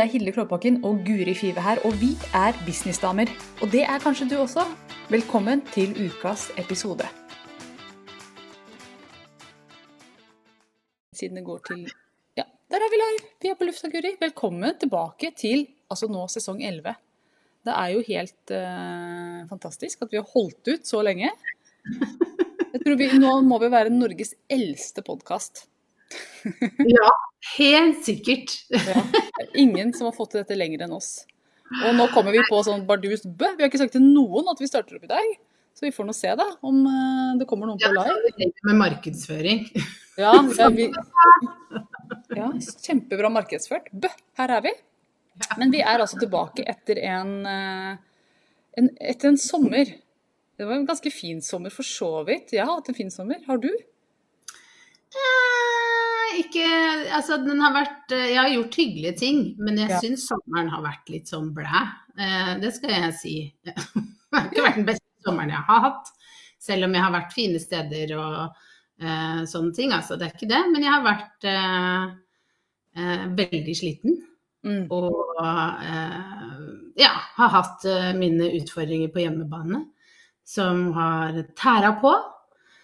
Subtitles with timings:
[0.00, 3.28] Det er Hilde Klåbakken og Guri Five her, og vi er businessdamer.
[3.60, 4.62] Og det er kanskje du også.
[5.12, 7.04] Velkommen til ukas episode.
[11.12, 11.82] Siden det går til
[12.40, 13.28] Ja, der er vi live!
[13.42, 14.14] Vi er på lufta, Guri.
[14.22, 16.96] Velkommen tilbake til altså nå sesong 11.
[17.68, 21.28] Det er jo helt uh, fantastisk at vi har holdt ut så lenge.
[22.72, 25.66] Jeg tror vi, Nå må vi være Norges eldste podkast.
[26.96, 27.10] ja,
[27.56, 28.48] helt sikkert.
[28.72, 29.02] ja,
[29.54, 31.10] ingen som har fått til dette lenger enn oss.
[31.70, 33.46] Og nå kommer vi på sånn bardust bø.
[33.54, 35.28] Vi har ikke sagt til noen at vi starter opp i dag.
[35.76, 38.32] Så vi får nå se, da, om eh, det kommer noen på live.
[38.42, 39.60] Ja, med markedsføring.
[40.18, 40.90] Ja, ja, vi,
[42.36, 42.48] ja,
[42.84, 43.86] kjempebra markedsført.
[43.94, 44.72] Bø, her er vi.
[45.56, 47.94] Men vi er altså tilbake etter en, eh,
[48.82, 49.86] en, etter en sommer.
[50.58, 52.52] Det var en ganske fin sommer for så vidt.
[52.52, 53.40] Jeg har hatt en fin sommer.
[53.46, 53.70] Har du?
[53.70, 55.89] Eh,
[56.38, 56.64] ikke
[57.16, 59.98] Altså, den har vært eh, Jeg har gjort hyggelige ting, men jeg ja.
[60.02, 61.84] syns sommeren har vært litt sånn blæ.
[62.20, 63.36] Eh, det skal jeg si.
[64.30, 66.10] Det har ikke vært den beste sommeren jeg har hatt.
[66.62, 68.36] Selv om jeg har vært fine steder og
[69.02, 69.94] eh, sånne ting.
[69.96, 70.60] Altså, det er ikke det.
[70.70, 72.04] Men jeg har vært eh,
[73.00, 74.20] eh veldig sliten.
[74.62, 74.84] Mm.
[74.92, 76.60] Og eh,
[77.00, 77.88] ja, har hatt
[78.20, 79.82] mine utfordringer på hjemmebane
[80.46, 82.12] som har tæra på.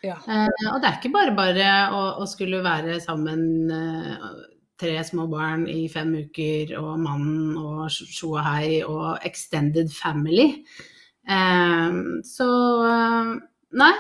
[0.05, 0.19] Ja.
[0.29, 4.27] Eh, og det er ikke bare bare å, å skulle være sammen eh,
[4.81, 10.51] tre små barn i fem uker, og mannen og sjo og hei og extended family.
[11.27, 12.51] Eh, så
[13.77, 13.95] nei.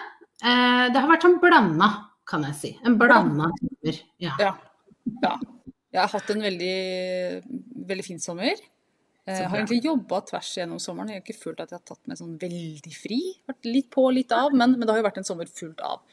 [0.44, 1.90] Eh, det har vært sånn blanda,
[2.28, 2.72] kan jeg si.
[2.84, 4.00] En blanda sommer.
[4.22, 4.36] Ja.
[4.42, 4.54] ja.
[5.24, 5.36] ja.
[5.94, 6.78] Jeg har hatt en veldig,
[7.88, 8.60] veldig fin sommer.
[9.26, 11.10] Jeg eh, har egentlig jobba tvers gjennom sommeren.
[11.10, 13.20] Jeg har ikke følt at jeg har tatt meg sånn veldig fri.
[13.50, 14.54] Vært litt på, litt av.
[14.54, 16.04] Men, men, det har jo vært en sommer fullt av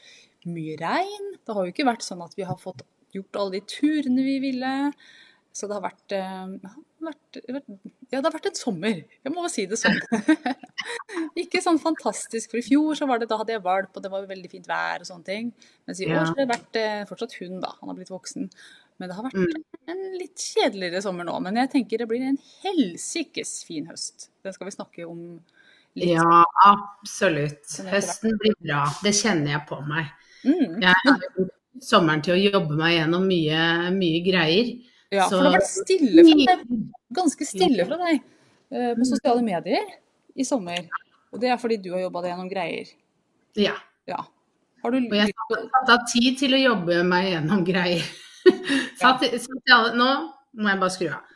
[0.50, 1.35] mye regn.
[1.46, 2.81] Det har jo ikke vært sånn at vi har fått
[3.13, 4.74] gjort alle de turene vi ville.
[5.53, 6.47] Så det har vært, ja,
[7.06, 7.68] vært, vært
[8.09, 9.03] Ja, det har vært en sommer.
[9.06, 10.00] Jeg må bare si det sånn.
[11.44, 12.50] ikke sånn fantastisk.
[12.50, 14.66] For i fjor så var det, da hadde jeg valp, og det var veldig fint
[14.69, 15.51] vær og sånne ting.
[15.85, 17.75] Mens i år så har det vært uh, fortsatt hund, da.
[17.84, 18.50] Han har blitt voksen.
[19.02, 19.64] Men det har vært mm.
[19.94, 21.36] en litt kjedeligere sommer nå.
[21.44, 24.30] Men jeg tenker det blir en helsikes fin høst.
[24.46, 25.24] Den skal vi snakke om
[25.98, 26.14] litt.
[26.14, 27.66] Ja, absolutt.
[27.90, 28.86] Høsten blir bra.
[29.04, 30.12] Det kjenner jeg på meg.
[30.44, 30.80] Mm.
[30.84, 31.50] Jeg har
[31.84, 33.62] sommeren til å jobbe meg gjennom mye,
[33.96, 34.74] mye greier.
[35.14, 36.84] Ja, for det har vært stille fra deg.
[37.14, 39.92] Ganske stille fra deg uh, på sosiale medier
[40.34, 40.86] i sommer.
[41.34, 42.94] Og det er fordi du har jobba deg gjennom greier.
[43.58, 43.75] Ja.
[44.10, 44.24] ja.
[44.84, 48.06] Har du og jeg har tatt tid til å jobbe meg gjennom greier.
[49.02, 50.09] satt, satt nå
[50.59, 51.30] må jeg bare skru av.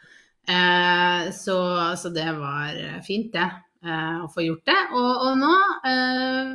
[0.47, 1.57] Eh, så,
[1.99, 3.47] så, det var fint, det.
[3.85, 4.77] Eh, å få gjort det.
[4.97, 5.53] Og, og nå
[5.87, 6.53] eh,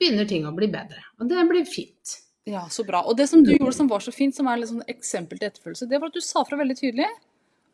[0.00, 1.02] begynner ting å bli bedre.
[1.20, 2.18] Og det blir fint.
[2.48, 3.04] Ja, så bra.
[3.06, 5.50] Og det som du gjorde som var så fint, som er et sånn eksempel til
[5.50, 7.06] etterfølgelse, det var at du sa fra veldig tydelig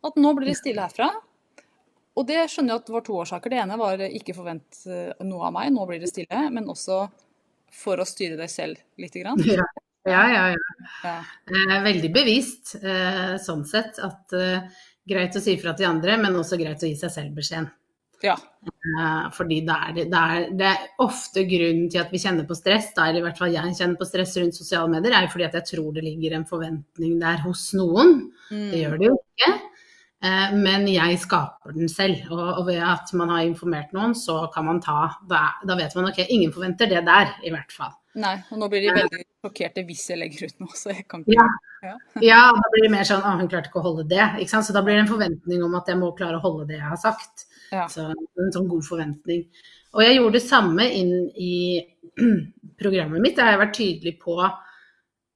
[0.04, 1.08] at nå blir det stille herfra.
[2.18, 3.54] Og det skjønner jeg at det var to årsaker.
[3.54, 6.44] Det ene var ikke forvent eh, noe av meg, nå blir det stille.
[6.52, 7.04] Men også
[7.78, 9.40] for å styre deg selv lite grann.
[9.46, 9.64] Ja.
[10.06, 10.60] Ja, ja, ja.
[11.04, 11.80] ja.
[11.84, 13.98] Veldig bevisst eh, sånn sett.
[14.04, 17.36] At uh, greit å si fra til andre, men også greit å gi seg selv
[17.38, 17.68] beskjeden.
[18.22, 18.34] Ja.
[19.34, 22.90] Fordi det er, det, er, det er, ofte grunnen til at vi kjenner på stress,
[22.96, 25.46] da, eller i hvert fall jeg kjenner på stress rundt sosiale medier, er jo fordi
[25.46, 28.16] at jeg tror det ligger en forventning der hos noen.
[28.50, 28.68] Mm.
[28.72, 29.52] Det gjør det jo ikke.
[30.18, 32.24] Uh, men jeg skaper den selv.
[32.34, 36.10] Og, ved at man har informert noen, så kan man ta Da, da vet man
[36.10, 37.94] ok, ingen forventer det der, i hvert fall.
[38.18, 41.22] Nei, og nå blir de veldig sjokkerte hvis jeg legger ut noe, så jeg kan
[41.22, 41.46] ikke Ja,
[41.86, 41.94] ja.
[42.32, 44.24] ja da blir det mer sånn å, hun klarte ikke å holde det.
[44.42, 44.66] Ikke sant?
[44.66, 46.88] Så da blir det en forventning om at jeg må klare å holde det jeg
[46.88, 47.46] har sagt.
[47.70, 47.86] Ja.
[47.92, 49.44] Så en sånn god forventning.
[49.94, 51.54] Og jeg gjorde det samme inn i
[52.80, 53.36] programmet mitt.
[53.36, 54.40] Det har jeg vært tydelig på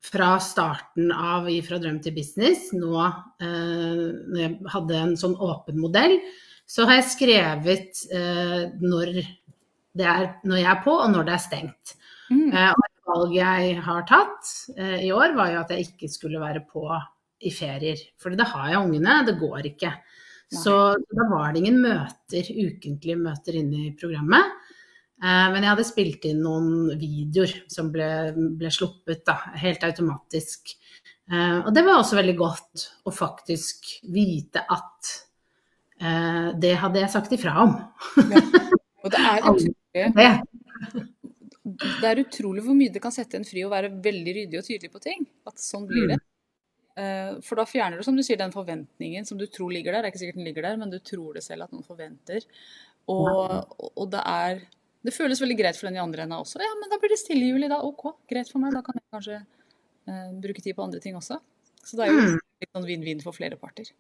[0.03, 2.71] fra starten av i Fra drøm til business.
[2.75, 6.19] Nå eh, når jeg hadde en sånn åpen modell,
[6.67, 9.13] så har jeg skrevet eh, når,
[10.01, 11.95] er, når jeg er på og når det er stengt.
[12.33, 12.49] Mm.
[12.51, 16.11] Eh, og et valg jeg har tatt eh, i år, var jo at jeg ikke
[16.13, 16.87] skulle være på
[17.43, 18.01] i ferier.
[18.21, 19.93] For da har jeg ungene, det går ikke.
[20.53, 20.61] Nei.
[20.63, 24.59] Så da var det ingen møter, ukentlige møter inne i programmet.
[25.23, 28.09] Eh, men jeg hadde spilt inn noen videoer som ble,
[28.59, 30.77] ble sluppet da, helt automatisk.
[31.33, 35.13] Og det var også veldig godt å faktisk vite at
[36.61, 37.71] det hadde jeg sagt ifra om.
[38.19, 38.43] Ja.
[39.07, 40.43] Og det er utrolig
[41.63, 44.67] det er utrolig hvor mye det kan sette en fri å være veldig ryddig og
[44.67, 45.25] tydelig på ting.
[45.47, 46.19] At sånn blir det.
[46.99, 50.03] Uh, for da fjerner du, som du sier, den forventningen som du tror ligger der.
[50.03, 52.45] Det er ikke sikkert den ligger der, men du tror det selv at noen forventer.
[53.13, 54.65] Og, og det er
[55.03, 56.61] Det føles veldig greit for den i andre enden også.
[56.63, 57.81] Ja, men da blir det stille i juli, da.
[57.83, 58.75] OK, greit for meg.
[58.77, 61.41] Da kan jeg kanskje eh, bruke tid på andre ting også.
[61.83, 62.41] Så det er jo mm.
[62.63, 63.91] litt sånn vinn-vinn for flere parter.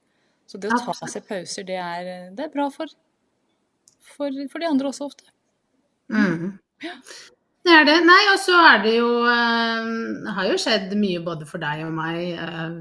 [0.47, 2.91] Så det å ta seg pauser, det er, det er bra for,
[4.15, 5.27] for, for, de andre også ofte.
[6.13, 6.59] Mm.
[6.85, 6.97] Ja.
[7.63, 7.99] Det er det.
[8.07, 9.93] Nei, og så er det jo eh,
[10.25, 12.75] Det har jo skjedd mye både for deg og meg eh,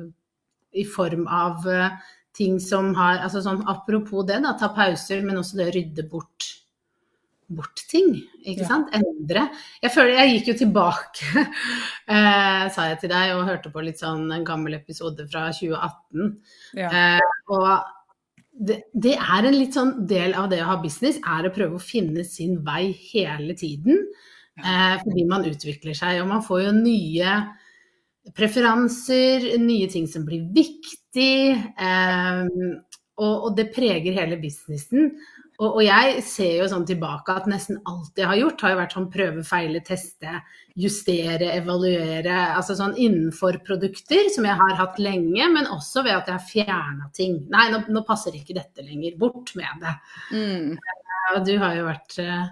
[0.82, 2.00] i form av eh,
[2.38, 6.08] ting som har altså sånn, Apropos det, da, ta pauser, men også det å rydde
[6.10, 6.41] bort,
[7.56, 8.13] bort ting.
[8.42, 8.69] Ikke ja.
[8.69, 8.92] sant?
[8.98, 9.48] Endre.
[9.83, 11.45] Jeg føler Jeg gikk jo tilbake,
[12.15, 16.36] eh, sa jeg til deg, og hørte på litt sånn en gammel episode fra 2018.
[16.80, 16.92] Ja.
[16.92, 17.69] Eh, og
[18.51, 21.77] det, det, er en litt sånn del av det å ha business, er å prøve
[21.80, 24.06] å finne sin vei hele tiden.
[24.59, 27.36] Eh, fordi man utvikler seg, og man får jo nye
[28.38, 31.36] preferanser, nye ting som blir viktig.
[31.57, 32.42] Eh,
[33.21, 35.12] og, og, det preger hele businessen.
[35.62, 38.80] Og, og, jeg ser jo sånn tilbake at nesten alt jeg har gjort, har jo
[38.80, 40.40] vært sånn prøve, feile, teste,
[40.81, 42.38] justere, evaluere.
[42.56, 46.48] Altså sånn innenfor produkter som jeg har hatt lenge, men også ved at jeg har
[46.48, 47.38] fjerna ting.
[47.54, 49.19] Nei, nå, nå, passer ikke dette lenger.
[49.22, 49.96] Bort med det.
[50.34, 50.75] Mm.
[51.46, 52.50] Du har jo vært eh,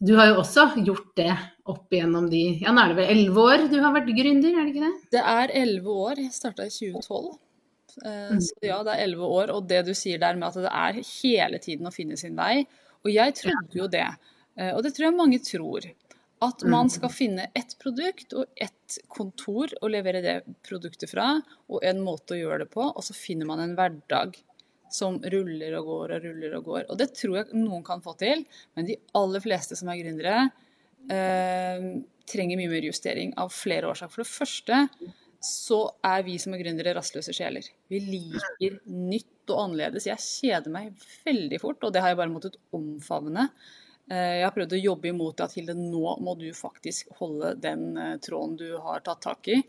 [0.00, 1.32] du har jo også gjort det
[1.68, 4.64] opp igjennom de Ja, nå er det vel elleve år du har vært gründer, er
[4.64, 5.08] det ikke det?
[5.16, 6.20] Det er elleve år.
[6.24, 7.34] Jeg starta i 2012.
[8.04, 8.40] Eh, mm.
[8.40, 9.54] Så ja, det er elleve år.
[9.54, 12.64] Og det du sier der med at det er hele tiden å finne sin vei.
[13.04, 14.08] Og jeg trodde jo det.
[14.56, 15.88] Eh, og det tror jeg mange tror.
[16.40, 16.92] At man mm.
[16.94, 21.34] skal finne ett produkt og ett kontor å levere det produktet fra,
[21.68, 24.38] og en måte å gjøre det på, og så finner man en hverdag
[24.90, 26.86] som ruller og går og ruller og går.
[26.88, 30.48] Og det tror jeg noen kan få til, men de aller fleste som er gründere,
[31.12, 31.84] eh,
[32.30, 34.14] trenger mye mer justering av flere årsaker.
[34.14, 34.80] For det første
[35.40, 37.64] så er vi som er gründere rastløse sjeler.
[37.88, 40.08] Vi liker nytt og annerledes.
[40.10, 40.90] Jeg kjeder meg
[41.24, 43.46] veldig fort, og det har jeg bare måttet omfavne.
[44.10, 47.54] Eh, jeg har prøvd å jobbe imot det at Hilde, nå må du faktisk holde
[47.62, 49.62] den eh, tråden du har tatt tak i.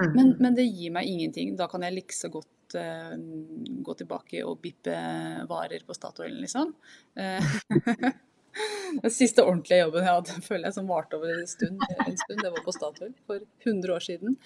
[0.00, 0.10] Mm.
[0.14, 1.52] Men, men det gir meg ingenting.
[1.58, 3.12] Da kan jeg likså godt uh,
[3.84, 4.94] gå tilbake og bippe
[5.50, 6.70] varer på Statoil, liksom.
[9.02, 12.42] Den siste ordentlige jobben jeg hadde, føler jeg, som varte over en stund, en stund,
[12.42, 14.36] det var på Statoil for 100 år siden.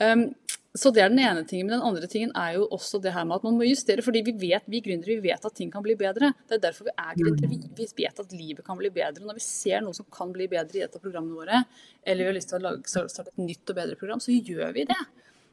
[0.00, 0.28] Um,
[0.74, 1.68] så det er den ene tingen.
[1.68, 4.02] Men den andre tingen er jo også det her med at man må justere.
[4.02, 6.32] Fordi vi vet, vi gründere vi vet at ting kan bli bedre.
[6.50, 7.50] Det er derfor vi er gründere.
[7.52, 9.22] Vi, vi, vet at livet kan bli bedre.
[9.22, 11.62] Når vi ser noe som kan bli bedre i et av programmene våre,
[12.02, 14.74] eller vi har lyst til å lage, starte et nytt og bedre program, så gjør
[14.74, 15.02] vi det.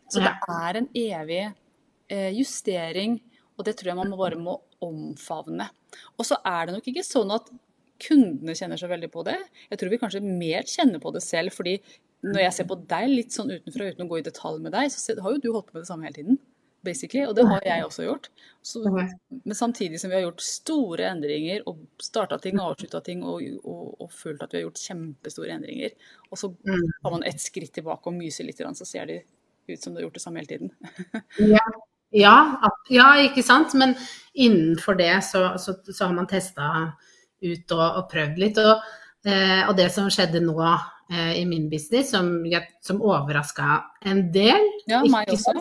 [0.10, 1.44] Så det er en evig
[2.12, 3.22] Eh, justering,
[3.56, 5.70] og det tror jeg man bare må omfavne.
[6.20, 7.48] Og så er det nok ikke sånn at
[8.02, 9.38] kundene kjenner så veldig på det.
[9.70, 11.78] Jeg tror vi kanskje mer kjenner på det selv, fordi
[12.22, 14.94] når jeg ser på deg litt sånn utenfra, uten å gå i detalj med deg,
[14.94, 16.40] så har jo du holdt på med det samme hele tiden.
[16.82, 18.32] Basically, og det har jeg også gjort.
[18.66, 23.22] Så, men samtidig som vi har gjort store endringer og starta ting og avslutta ting
[23.22, 25.94] og, og, og, følt at vi har gjort kjempestore endringer,
[26.32, 29.20] og så tar man ett skritt tilbake og myser litt, så ser det
[29.70, 30.74] ut som du har gjort det samme hele tiden.
[31.54, 31.68] ja,
[32.12, 32.36] ja,
[32.90, 33.78] ja, ikke sant.
[33.78, 33.94] Men
[34.34, 36.96] innenfor det så, så, så har man testa
[37.42, 38.60] ut og, og, prøvd litt.
[38.62, 38.90] Og,
[39.26, 42.34] eh, og, det som skjedde nå eh, i min business, som,
[42.86, 45.56] som overraska en del Ja, meg også.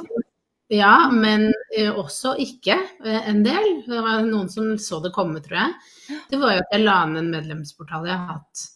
[0.70, 3.80] Ja, men eh, også ikke en del.
[3.88, 6.20] Det var noen som så det komme, tror jeg.
[6.30, 8.68] Det var jo at jeg la ned en medlemsportal jeg har hatt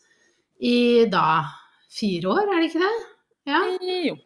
[0.64, 1.44] i da
[1.94, 2.94] fire år, er det ikke det?
[3.50, 3.61] Ja.
[4.08, 4.16] Jo,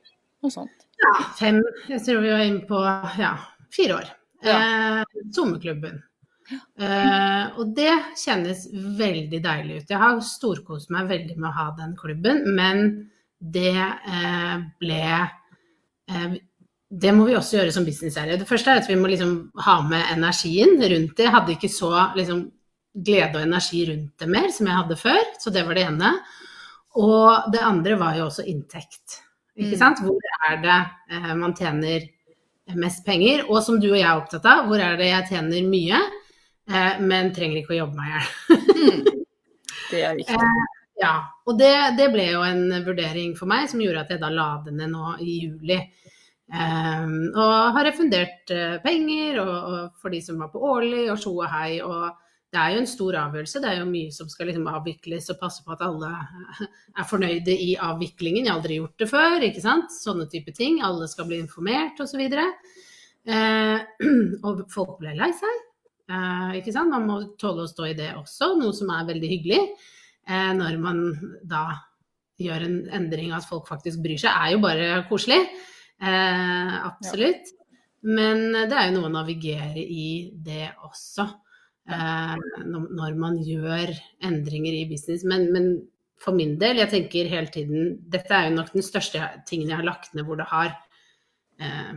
[0.44, 0.86] noe sånt.
[0.98, 1.60] Ja, fem.
[1.90, 2.80] Jeg tror vi var inne på
[3.20, 3.32] ja,
[3.74, 4.12] fire år.
[4.46, 4.58] Ja.
[4.58, 6.00] Eh, Sommerklubben.
[6.48, 9.92] Eh, og det kjennes veldig deilig ut.
[9.92, 12.84] Jeg har storkost meg veldig med å ha den klubben, men
[13.38, 15.02] det uh, ble
[16.10, 16.32] uh,
[16.88, 18.38] Det må vi også gjøre som businessserie.
[18.40, 19.34] Det første er at vi må liksom
[19.66, 21.26] ha med energien rundt det.
[21.28, 22.46] Jeg hadde ikke så liksom,
[22.96, 26.14] glede og energi rundt det mer som jeg hadde før, så det var det ene.
[26.98, 29.20] Og det andre var jo også inntekt.
[29.58, 29.82] Ikke mm.
[29.82, 30.00] sant?
[30.02, 30.78] Hvor er det
[31.36, 32.08] man tjener
[32.80, 33.44] mest penger?
[33.52, 36.00] Og som du og jeg er opptatt av, hvor er det jeg tjener mye,
[37.00, 38.28] men trenger ikke å jobbe meg i hjel?
[38.78, 39.06] mm.
[39.88, 40.36] Det er viktig.
[40.36, 40.66] Eh,
[41.00, 41.14] ja.
[41.48, 44.48] Og det, det, ble jo en vurdering for meg som gjorde at jeg da la
[44.64, 45.78] det ned nå i juli.
[46.48, 51.20] Um, og har refundert uh, penger og, og for de som var på årlig, og
[51.20, 51.80] tjo og hei.
[51.84, 52.08] og
[52.48, 53.60] det er jo en stor avgjørelse.
[53.60, 57.52] Det er jo mye som skal liksom avvikles og passe på at alle er fornøyde
[57.52, 58.46] i avviklingen.
[58.46, 59.92] Jeg har aldri gjort det før, ikke sant.
[59.92, 60.78] Sånne type ting.
[60.84, 62.22] Alle skal bli informert osv.
[62.24, 63.84] Eh,
[64.48, 65.60] og folk ble lei seg.
[66.08, 66.92] Eh, ikke sant.
[66.92, 69.60] Man må tåle å stå i det også, noe som er veldig hyggelig.
[70.28, 71.02] Eh, når man
[71.44, 71.66] da
[72.40, 75.40] gjør en endring, at folk faktisk bryr seg, er jo bare koselig.
[75.98, 77.52] Eh, absolutt.
[78.08, 81.26] Men det er jo noe å navigere i det også
[81.88, 83.88] når man gjør
[84.28, 85.22] endringer i business.
[85.24, 85.70] Men, men,
[86.20, 89.78] for min del, jeg tenker hele tiden Dette er jo nok den største tingen jeg
[89.78, 90.72] har lagt ned hvor det har
[91.62, 91.92] eh,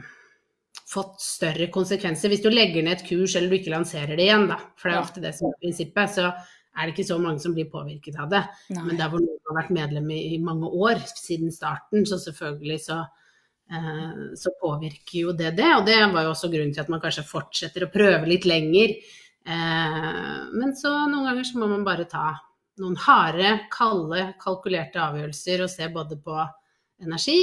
[0.92, 2.32] fått større konsekvenser.
[2.32, 4.98] Hvis du legger ned et kurs eller du ikke lanserer det igjen, da, for det
[4.98, 8.20] er ofte det som er prinsippet, så er det ikke så mange som blir påvirket
[8.20, 8.42] av det.
[8.76, 8.84] Nei.
[8.90, 13.00] Men der hvor noen har vært medlem i, mange år siden starten, så selvfølgelig så,
[13.72, 15.72] eh, så påvirker jo det det.
[15.78, 18.96] Og det var jo også grunnen til at man kanskje fortsetter å prøve litt lenger.
[19.48, 22.34] Eh, men så noen ganger så må man bare ta
[22.82, 26.38] noen harde, kalde, kalkulerte avgjørelser og se både på
[27.04, 27.40] energi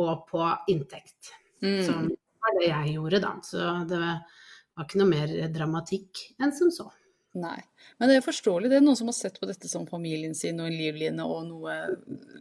[0.00, 1.34] og på inntekt.
[1.64, 1.82] Mm.
[1.84, 2.08] Som
[2.46, 3.32] var det jeg gjorde, da.
[3.44, 6.88] Så det var ikke noe mer dramatikk enn som så.
[7.36, 7.58] Nei.
[8.00, 8.70] Men det er forståelig.
[8.72, 11.48] Det er noen som har sett på dette som familien sin og en livline og
[11.50, 11.74] noe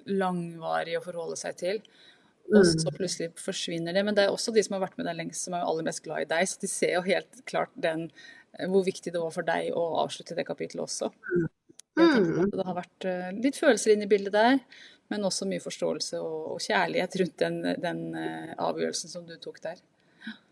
[0.08, 1.82] langvarig å forholde seg til.
[2.54, 2.72] Og mm.
[2.84, 4.06] så plutselig forsvinner det.
[4.08, 6.04] Men det er også de som har vært med deg lengst, som er aller mest
[6.06, 6.48] glad i deg.
[6.48, 8.08] Så de ser jo helt klart den,
[8.72, 11.12] hvor viktig det var for deg å avslutte det kapitlet også.
[12.00, 12.52] Mm.
[12.52, 14.58] Det har vært eh, litt følelser inne i bildet der,
[15.12, 19.62] men også mye forståelse og, og kjærlighet rundt den, den, eh, avgjørelsen som du tok
[19.64, 19.80] der.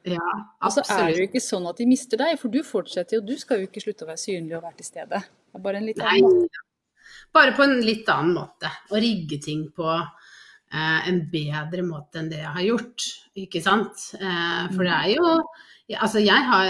[0.04, 0.30] Ja.
[0.64, 3.24] Og så er det jo ikke sånn at de mister deg, for du fortsetter jo.
[3.26, 5.22] Du skal jo ikke slutte å være synlig og være til stede.
[5.24, 6.64] Det er bare en litt annen måte.
[7.34, 8.72] Bare på en litt annen måte.
[8.92, 13.08] Å rigge ting på eh, en bedre måte enn det jeg har gjort,
[13.46, 14.10] ikke sant.
[14.20, 15.38] Eh, for det er jo
[16.00, 16.70] Altså, jeg har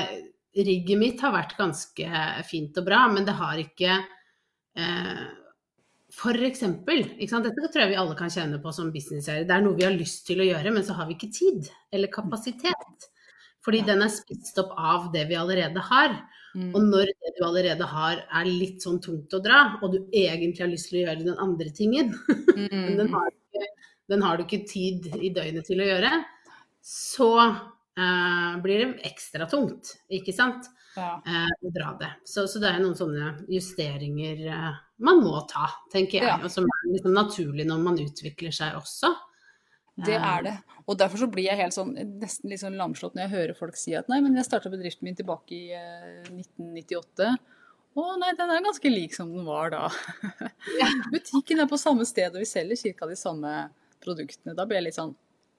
[0.54, 3.96] Rigget mitt har vært ganske fint og bra, men det har ikke
[4.78, 5.22] eh,
[6.14, 9.48] for eksempel, dette tror jeg vi alle kan kjenne på som businesseiere.
[9.50, 11.72] Det er noe vi har lyst til å gjøre, men så har vi ikke tid
[11.94, 13.08] eller kapasitet.
[13.64, 16.14] Fordi den er spist opp av det vi allerede har.
[16.54, 16.70] Mm.
[16.76, 20.62] Og når det du allerede har er litt sånn tungt å dra, og du egentlig
[20.62, 22.70] har lyst til å gjøre den andre tingen, mm.
[22.86, 23.70] men den har, ikke,
[24.14, 26.14] den har, du ikke tid i døgnet til å gjøre,
[26.86, 30.70] så uh, blir det ekstra tungt, ikke sant?
[30.94, 31.16] Ja.
[31.26, 32.12] Uh, å dra det.
[32.30, 36.30] Så, så, det er noen sånne justeringer uh, man må ta, tenker jeg.
[36.30, 36.40] Ja.
[36.42, 39.14] Og som er liksom naturlig når man utvikler seg også.
[40.06, 40.54] Det er det.
[40.90, 43.78] Og derfor så blir jeg helt sånn, nesten litt sånn lamslått når jeg hører folk
[43.78, 47.30] si at nei, men jeg starta bedriften min tilbake i eh, 1998.
[47.94, 49.84] Å nei, den er ganske lik som den var da.
[50.82, 50.90] Ja.
[51.14, 53.10] Butikken er på samme sted, og vi selger ca.
[53.10, 53.52] de samme
[54.04, 54.58] produktene.
[54.58, 55.14] Da blir jeg litt sånn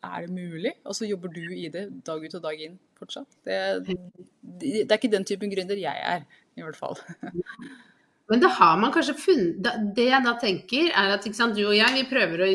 [0.05, 0.75] Er det mulig?
[0.85, 3.39] Og så jobber du i det dag ut og dag inn fortsatt.
[3.47, 3.59] Det,
[4.43, 6.27] det er ikke den typen gründer jeg er,
[6.59, 6.99] i hvert fall.
[8.31, 11.75] Men det har man kanskje funnet Det jeg da tenker, er at sant, du og
[11.77, 12.51] jeg vi prøver å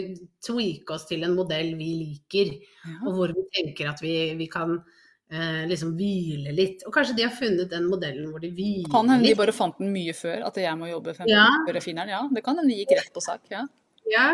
[0.45, 2.95] tweake oss til en modell vi liker, ja.
[3.05, 6.85] og hvor vi tenker at vi, vi kan eh, liksom hvile litt.
[6.87, 8.93] Og kanskje de har funnet den modellen hvor de hviler litt.
[8.93, 11.43] Kan hende de bare fant den mye før, at jeg må jobbe før ja.
[11.69, 12.15] jeg finner den.
[12.15, 13.45] Ja, det kan hende de gikk rett på sak.
[13.53, 13.67] Ja.
[14.09, 14.29] ja.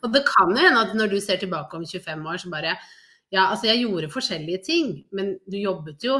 [0.00, 2.74] Og det kan jo hende at når du ser tilbake om 25 år, så bare
[3.32, 6.18] ja, altså jeg gjorde forskjellige ting, men du jobbet jo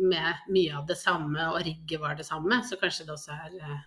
[0.00, 3.58] med mye av det samme, og rigget var det samme, så kanskje det også er
[3.58, 3.82] eh,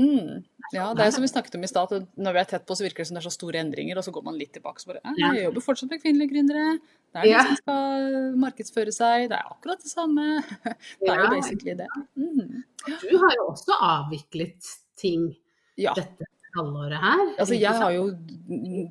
[0.00, 0.40] Mm.
[0.72, 2.86] Ja, det er som vi snakket om i stad, når vi er tett på så
[2.86, 4.88] virker det som det er så store endringer, og så går man litt tilbake så
[4.88, 6.66] bare ja, Jeg jobber fortsatt med kvinnelige gründere.
[7.12, 7.44] Det er de ja.
[7.44, 9.28] som skal markedsføre seg.
[9.32, 10.28] Det er akkurat det samme.
[11.02, 11.88] Det er jo basically det.
[12.16, 12.62] Mm.
[13.04, 15.28] Du har jo også avviklet ting
[15.76, 15.92] ja.
[15.98, 17.22] dette halvåret her.
[17.40, 18.06] Altså, jeg har jo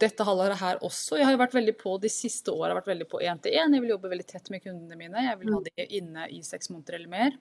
[0.02, 1.18] dette halvåret her også.
[1.20, 3.74] Jeg har jo vært veldig på de siste åra vært veldig på én til én.
[3.74, 5.26] Jeg vil jobbe veldig tett med kundene mine.
[5.30, 7.38] Jeg vil ha det de inne i seks måneder eller mer.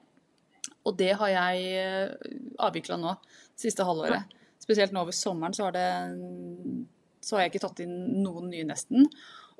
[0.85, 3.15] Og det har jeg eh, avvikla nå,
[3.61, 4.37] siste halvåret.
[4.61, 6.85] Spesielt nå over sommeren så har, det,
[7.25, 9.07] så har jeg ikke tatt inn noen nye, nesten.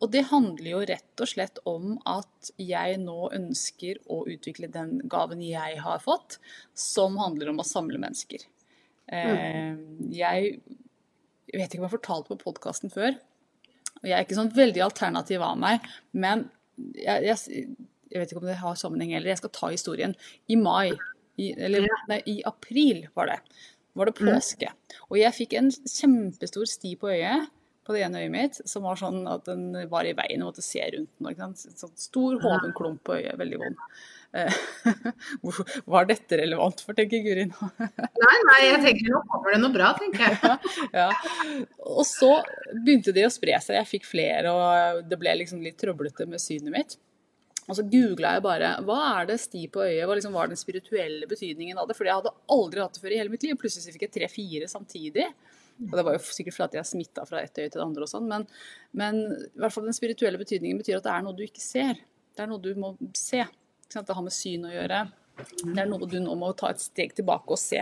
[0.02, 4.96] Og det handler jo rett og slett om at jeg nå ønsker å utvikle den
[5.10, 6.40] gaven jeg har fått,
[6.74, 8.48] som handler om å samle mennesker.
[9.12, 10.10] Mm.
[10.16, 10.56] Jeg,
[11.52, 13.14] jeg vet ikke om jeg har fortalt på podkasten før,
[14.02, 15.86] og jeg er ikke sånn veldig alternativ av meg,
[16.18, 16.48] men
[16.98, 17.66] jeg, jeg,
[18.10, 20.16] jeg vet ikke om det har sammenheng heller, jeg skal ta historien.
[20.50, 20.96] I mai,
[21.38, 23.38] i, eller nei, i april var det,
[23.98, 24.78] var det mm.
[25.10, 27.50] Og jeg fikk en kjempestor sti på øyet,
[27.82, 30.64] på det ene øyet mitt, som var sånn at den var i veien og måtte
[30.66, 31.56] se rundt den.
[31.58, 33.86] Sånn stor hoven klump på øyet, veldig vond.
[34.32, 34.54] Eh,
[35.92, 37.70] var dette relevant for, tenker Guri nå?
[38.24, 40.74] nei, nei, jeg tenker nå kommer det noe bra, tenker jeg.
[41.02, 41.10] ja.
[41.90, 42.38] Og så
[42.72, 43.80] begynte det å spre seg.
[43.82, 47.00] Jeg fikk flere, og det ble liksom litt trøblete med synet mitt.
[47.72, 50.60] Og så googla jeg bare hva er det sti på øyet, hva liksom var den
[50.60, 51.96] spirituelle betydningen av det?
[51.96, 53.56] Fordi jeg hadde aldri hatt det før i hele mitt liv.
[53.60, 55.30] Plutselig fikk jeg tre-fire samtidig.
[55.88, 58.12] Og det var jo sikkert fordi jeg smitta fra ett øye til det andre og
[58.12, 58.44] sånn, men,
[58.98, 62.04] men, i hvert fall den spirituelle betydningen betyr at det er noe du ikke ser.
[62.36, 63.46] Det er noe du må se.
[63.92, 65.00] Det har med syn å gjøre.
[65.64, 67.82] Det er noe du nå må ta et steg tilbake og se.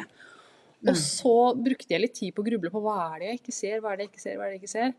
[0.85, 1.01] Og mm.
[1.01, 3.81] så brukte jeg litt tid på å gruble på hva er det jeg ikke ser,
[3.81, 4.95] hva er det jeg ikke ser, hva er det jeg ikke ser.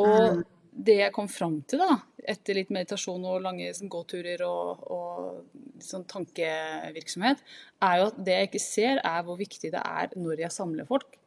[0.00, 1.98] Og mm det jeg kom fram til, da,
[2.32, 7.42] etter litt meditasjon og lange sånn, gåturer og, og sånn tankevirksomhet,
[7.84, 10.88] er jo at det jeg ikke ser, er hvor viktig det er når jeg samler
[10.88, 11.18] folk.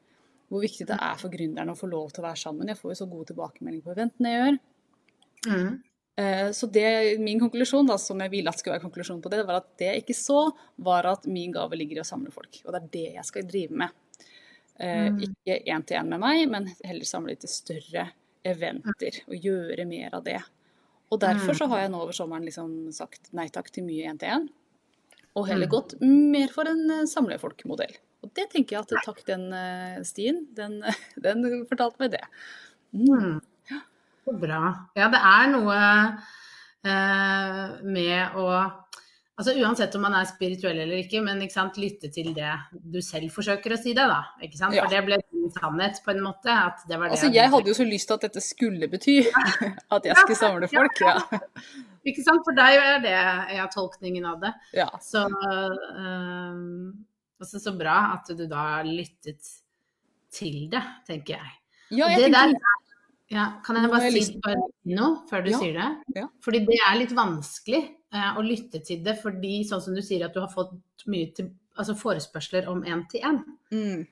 [0.50, 2.70] Hvor viktig det er for gründerne å få lov til å være sammen.
[2.70, 4.60] Jeg får jo så gode tilbakemeldinger på eventene jeg gjør.
[5.46, 5.72] Mm.
[6.22, 6.90] Eh, så det,
[7.22, 9.90] min konklusjon, da, som jeg ville at skulle være konklusjonen på det, var at det
[9.92, 10.42] jeg ikke så,
[10.90, 12.62] var at min gave ligger i å samle folk.
[12.66, 13.98] Og det er det jeg skal drive med.
[14.80, 15.24] Eh, mm.
[15.30, 18.10] Ikke én til én med meg, men heller samle litt større
[18.46, 19.22] eventer.
[19.30, 20.40] Og gjøre mer av det.
[21.14, 21.60] Og derfor mm.
[21.60, 24.48] så har jeg nå over sommeren liksom sagt nei takk til mye én til én.
[25.36, 25.74] Og heller mm.
[25.74, 27.98] gått mer for en eh, samlefolkmodell.
[28.26, 29.50] Og det tenker jeg at takk den
[30.08, 30.80] stien, den,
[31.26, 32.24] den fortalte meg det.
[32.96, 33.38] Mm.
[34.26, 34.62] Så bra.
[34.98, 35.78] Ja, det er noe
[36.86, 38.50] eh, med å
[39.36, 43.02] Altså Uansett om man er spirituell eller ikke, men ikke sant, lytte til det du
[43.04, 44.22] selv forsøker å si det, da.
[44.40, 44.78] Ikke sant?
[44.78, 44.86] Ja.
[44.86, 46.54] For det ble din sannhet, på en måte.
[46.90, 49.18] Det var det altså, jeg hadde jo så lyst til at dette skulle bety
[49.96, 51.04] at jeg skulle samle folk.
[51.06, 51.42] Ja.
[52.10, 52.46] Ikke sant.
[52.46, 53.18] For deg er det
[53.58, 54.54] ja, tolkningen av det.
[54.78, 54.90] Ja.
[55.02, 56.58] Så, øh,
[57.42, 59.54] også så bra at du da lyttet
[60.36, 61.54] til det, tenker jeg.
[61.96, 62.56] Ja, jeg det tenker...
[62.58, 62.74] der
[63.34, 64.24] ja, kan jeg bare si
[64.94, 66.18] noe før du ja, sier det?
[66.20, 66.28] Ja.
[66.46, 70.28] Fordi det er litt vanskelig eh, å lytte til det, fordi sånn som du sier
[70.28, 70.76] at du har fått
[71.10, 73.42] mye til, altså forespørsler om én-til-én.
[73.74, 74.06] Mm.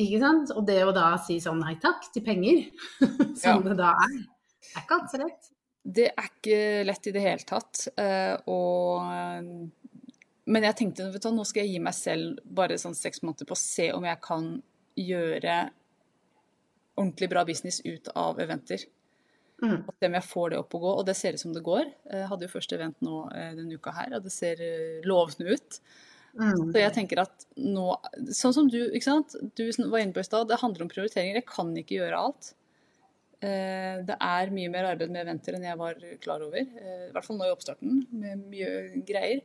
[0.00, 0.52] Ikke sant?
[0.56, 2.64] Og det å da si sånn nei takk til penger,
[3.42, 3.66] som ja.
[3.66, 4.16] det da er,
[4.72, 5.52] er ikke alltid så lett.
[5.82, 7.86] Det er ikke lett i det hele tatt.
[7.98, 9.02] Eh, og
[10.52, 13.48] Men jeg tenkte vet du, nå skal jeg gi meg selv bare sånn seks måneder
[13.48, 14.48] på å se om jeg kan
[14.98, 15.56] gjøre
[16.98, 18.84] ordentlig bra business ut av eventer.
[19.62, 19.84] Mm.
[19.88, 21.86] At om jeg får det opp å gå, og det ser ut som det går.
[22.10, 25.54] Jeg hadde jo første event nå eh, denne uka her, og det ser eh, lovende
[25.54, 25.78] ut.
[26.38, 26.70] Mm.
[26.72, 27.90] Så jeg tenker at nå
[28.32, 29.34] Sånn som du, ikke sant?
[29.52, 31.42] du var inne på i stad, det handler om prioriteringer.
[31.42, 32.54] Jeg kan ikke gjøre alt.
[33.42, 36.62] Eh, det er mye mer arbeid med eventer enn jeg var klar over.
[36.62, 39.42] I hvert fall nå i oppstarten, med mye greier.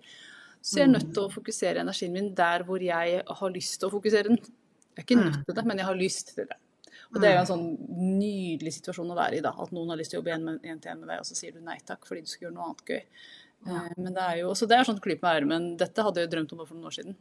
[0.62, 3.90] Så jeg er nødt til å fokusere energien min der hvor jeg har lyst til
[3.90, 4.40] å fokusere den.
[4.42, 6.58] Jeg er ikke nødt til det, men jeg har lyst til det.
[7.14, 7.68] Og det er jo en sånn
[8.18, 9.54] nydelig situasjon å være i, da.
[9.56, 11.56] At noen har lyst til å jobbe én til én med deg, og så sier
[11.56, 13.22] du nei takk fordi du skal gjøre noe annet gøy.
[13.66, 13.86] Ja.
[13.86, 15.68] Eh, men det er jo, så det er sånn klype med armen.
[15.80, 17.18] Dette hadde jeg drømt om for noen år siden.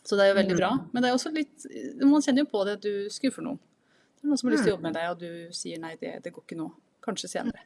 [0.00, 0.70] Så det er jo veldig bra.
[0.76, 0.86] Mm.
[0.92, 1.66] Men det er også litt
[2.00, 3.58] Man kjenner jo på det at du skuffer noen.
[4.20, 5.94] Det er noen som har lyst til å jobbe med deg, og du sier nei,
[6.00, 6.68] det, det går ikke nå.
[7.04, 7.64] Kanskje senere.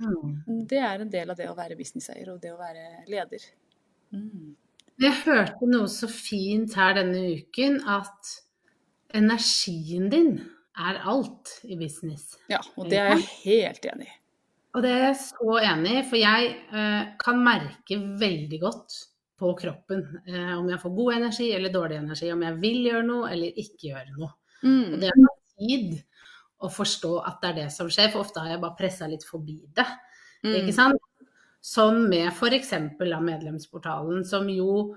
[0.00, 0.64] Mm.
[0.68, 3.44] Det er en del av det å være businesseier og det å være leder.
[4.14, 4.54] Mm.
[5.02, 8.34] Jeg hørte noe så fint her denne uken, at
[9.14, 10.36] energien din
[10.74, 12.34] er alt i business.
[12.50, 14.14] Ja, og det er jeg helt enig i.
[14.74, 18.96] Og det er jeg så enig i, for jeg eh, kan merke veldig godt
[19.38, 23.06] på kroppen eh, om jeg får god energi eller dårlig energi, om jeg vil gjøre
[23.06, 24.32] noe eller ikke gjøre noe.
[24.64, 24.82] Mm.
[24.96, 25.96] Og det tar tid
[26.64, 29.26] å forstå at det er det som skjer, for ofte har jeg bare pressa litt
[29.28, 29.86] forbi det.
[30.46, 30.54] Mm.
[30.60, 31.10] Ikke sant?
[31.64, 32.74] Sånn med f.eks.
[33.00, 34.94] medlemsportalen, som jo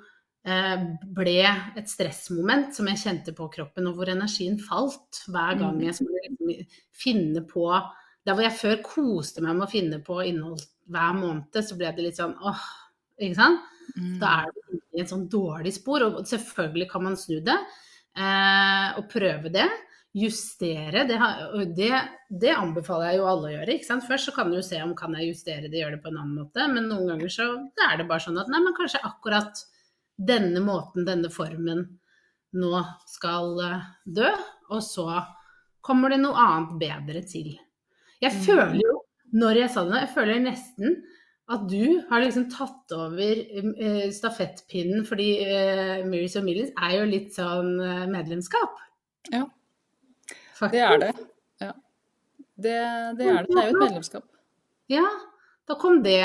[0.47, 1.41] Eh, ble
[1.75, 5.81] et stressmoment som jeg kjente på kroppen, og hvor energien falt hver gang mm.
[5.89, 7.65] jeg skulle liksom finne på
[8.27, 10.59] Der hvor jeg før koste meg med å finne på innhold
[10.91, 12.63] hver måned, så ble det litt sånn åh,
[13.17, 13.73] ikke sant?
[13.95, 14.17] Mm.
[14.21, 16.05] Da er det i et sånn dårlig spor.
[16.07, 19.67] Og selvfølgelig kan man snu det eh, og prøve det.
[20.17, 21.03] Justere.
[21.05, 21.17] Det,
[21.77, 21.91] det,
[22.41, 23.75] det, anbefaler jeg jo alle å gjøre.
[23.75, 24.07] ikke sant?
[24.07, 26.39] Først så kan du se om kan jeg justere det, gjøre det på en annen
[26.41, 26.65] måte.
[26.71, 27.47] Men noen ganger så
[27.85, 29.61] er det bare sånn at nei, men kanskje akkurat
[30.17, 31.85] denne måten, denne formen,
[32.57, 33.87] nå skal eh,
[34.17, 34.31] dø,
[34.73, 35.21] og så
[35.85, 37.53] kommer det noe annet bedre til.
[38.23, 38.41] Jeg mm.
[38.45, 38.97] føler jo,
[39.37, 40.97] når jeg sa det nå, jeg føler nesten
[41.47, 47.05] at du har liksom tatt over uh, stafettpinnen, fordi uh, Miris og Millions er jo
[47.07, 48.81] litt sånn uh, medlemskap.
[49.31, 49.45] Ja,
[50.57, 50.73] Faktisk.
[50.73, 51.13] det er det.
[51.63, 51.71] Ja.
[52.57, 53.53] Det, det er det.
[53.53, 54.27] Det er jo et medlemskap.
[54.91, 55.07] Ja,
[55.67, 56.23] da kom det.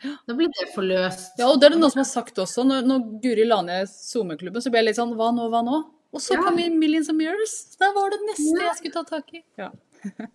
[0.00, 1.40] Da ble det forløst.
[1.40, 2.64] Ja, og det er det noen som har sagt også.
[2.64, 5.80] Når, når Guri la ned SoMe-klubben, så ble jeg litt sånn hva nå, hva nå?
[6.10, 6.42] Og så ja.
[6.44, 7.56] kom Millions of Mirrors.
[7.78, 8.70] Da var det neste ja.
[8.70, 9.44] jeg skulle ta tak i.
[9.60, 9.70] Ja.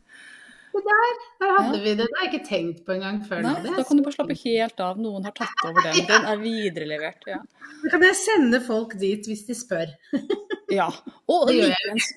[0.83, 2.07] der, der hadde vi det.
[2.07, 3.75] Det har jeg ikke tenkt på engang før Nei, nå.
[3.77, 4.99] Da kan du bare slappe helt av.
[5.01, 6.01] Noen har tatt over den.
[6.11, 7.29] Den er viderelevert.
[7.29, 7.39] Ja.
[7.83, 9.93] Da kan jeg sende folk dit hvis de spør.
[10.79, 10.89] ja.
[11.31, 12.09] Og likeens,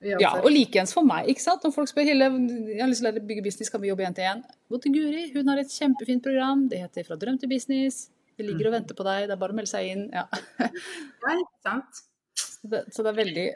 [0.00, 1.28] ja, og likeens for meg.
[1.28, 1.66] ikke sant?
[1.66, 2.30] Når folk spør Hille,
[2.70, 4.40] jeg har lyst til å bygge business, kan vi jobbe én til én?
[4.72, 6.64] Gå til Guri, hun har et kjempefint program.
[6.70, 8.06] Det heter Fra drøm til business.
[8.40, 10.06] Det ligger og venter på deg, det er bare å melde seg inn.
[10.16, 10.24] Ja,
[11.26, 11.34] ja
[11.66, 12.04] sant.
[12.40, 13.48] Så det, så det er veldig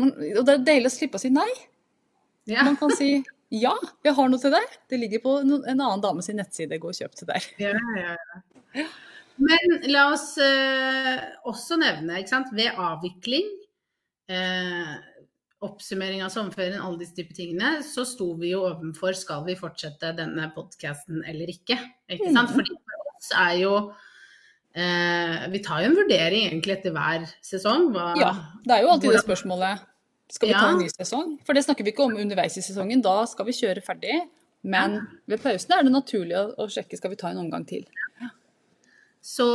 [0.00, 1.50] Og det er deilig å slippe å si nei.
[2.46, 2.66] Ja.
[2.66, 3.18] Man kan si
[3.54, 4.72] ja, jeg har noe til deg.
[4.90, 6.80] Det ligger på en annen dame sin nettside.
[6.82, 7.44] Gå og kjøp til der.
[7.62, 8.16] Ja, ja,
[8.74, 8.86] ja.
[9.36, 13.50] Men la oss eh, også nevne, ikke sant, ved avvikling
[14.32, 14.94] eh,
[15.66, 20.12] oppsummering av sommerferien, alle disse type tingene, så sto vi jo ovenfor skal vi fortsette
[20.18, 21.78] denne podkasten eller ikke.
[22.12, 22.52] Ikke sant?
[22.52, 22.58] Mm.
[22.58, 23.74] Fordi for oss er jo
[24.76, 27.90] eh, Vi tar jo en vurdering egentlig etter hver sesong.
[27.94, 28.32] Hva, ja,
[28.66, 29.86] det er jo alltid det spørsmålet.
[30.32, 31.36] Skal vi ta en ny sesong?
[31.46, 33.02] For det snakker vi ikke om underveis i sesongen.
[33.04, 34.16] Da skal vi kjøre ferdig.
[34.66, 34.98] Men
[35.30, 37.84] ved pausen er det naturlig å, å sjekke skal vi ta en omgang til.
[39.26, 39.46] Så,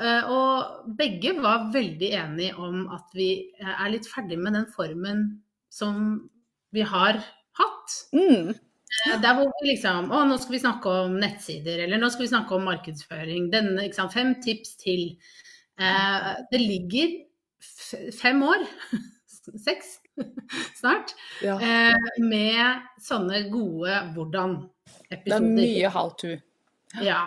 [0.00, 4.68] eh, og begge var veldig enige om at vi eh, er litt ferdig med den
[4.72, 5.24] formen
[5.72, 5.96] som
[6.72, 7.20] vi har
[7.60, 7.96] hatt.
[8.16, 8.52] Mm.
[8.52, 12.26] Eh, der hvor vi liksom Å, nå skal vi snakke om nettsider, eller nå skal
[12.26, 13.50] vi snakke om markedsføring.
[13.52, 15.04] Denne, ikke sant, fem tips til.
[15.80, 17.18] Eh, det ligger
[18.16, 18.64] fem år,
[19.68, 19.98] seks
[20.80, 21.56] snart, ja.
[21.56, 25.28] eh, med sånne gode hvordan-episoder.
[25.28, 26.34] Det er mye how to.
[27.02, 27.22] Ja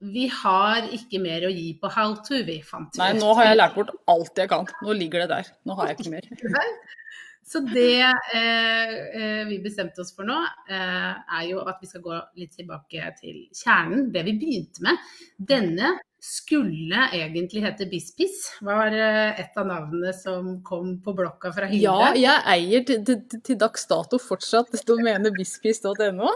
[0.00, 3.00] vi har ikke mer å gi på how to, vi fant ut.
[3.00, 4.68] Nei, nå har jeg lært bort alt jeg kan.
[4.80, 5.50] Nå ligger det der.
[5.68, 6.28] Nå har jeg ikke mer.
[7.46, 10.36] Så det eh, eh, vi bestemte oss for nå,
[10.70, 14.06] eh, er jo at vi skal gå litt tilbake til kjernen.
[14.14, 15.10] Det vi begynte med.
[15.50, 21.68] Denne skulle egentlig hete Bispis, var eh, et av navnene som kom på blokka fra
[21.70, 21.88] Hilde.
[21.88, 26.34] Ja, jeg eier til, til, til dags dato fortsatt domenet bispis.no.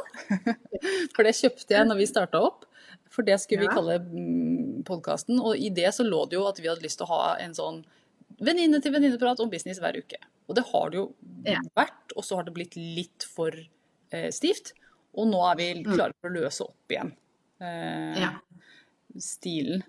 [1.14, 2.64] For det kjøpte jeg når vi starta opp.
[3.14, 3.70] For det skulle ja.
[3.70, 5.38] vi kalle mm, podkasten.
[5.38, 7.54] Og i det så lå det jo at vi hadde lyst til å ha en
[7.54, 7.84] sånn
[8.42, 10.20] venninne til venninne-prat om business hver uke.
[10.48, 11.08] Og det har det jo
[11.46, 11.60] ja.
[11.76, 14.74] vært, og så har det blitt litt for eh, stivt.
[15.14, 15.90] Og nå er vi mm.
[15.92, 17.12] klare for å løse opp igjen
[17.62, 18.32] eh, ja.
[19.22, 19.84] stilen.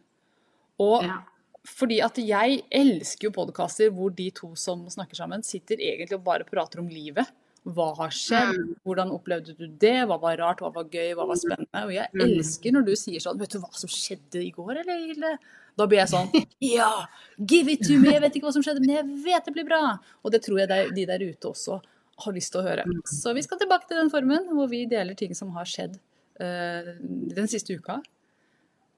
[0.83, 1.21] Og ja.
[1.67, 6.27] fordi at jeg elsker jo podkaster hvor de to som snakker sammen, sitter egentlig og
[6.27, 7.31] bare prater om livet.
[7.65, 8.59] Hva har skjedd?
[8.61, 8.73] Mm.
[8.85, 9.97] Hvordan opplevde du det?
[10.05, 10.61] Hva var rart?
[10.61, 11.15] Hva var gøy?
[11.17, 11.85] Hva var spennende?
[11.87, 12.25] Og jeg mm.
[12.27, 15.39] elsker når du sier sånn Vet du hva som skjedde i går, eller?
[15.75, 16.31] Da blir jeg sånn
[16.77, 16.91] Ja!
[17.37, 18.13] Give it to me!
[18.13, 19.83] Jeg vet ikke hva som skjedde, men jeg vet det blir bra!
[20.23, 21.81] Og det tror jeg de der ute også
[22.23, 22.85] har lyst til å høre.
[22.87, 23.01] Mm.
[23.11, 25.97] Så vi skal tilbake til den formen hvor vi deler ting som har skjedd
[26.39, 26.93] uh,
[27.35, 27.99] den siste uka.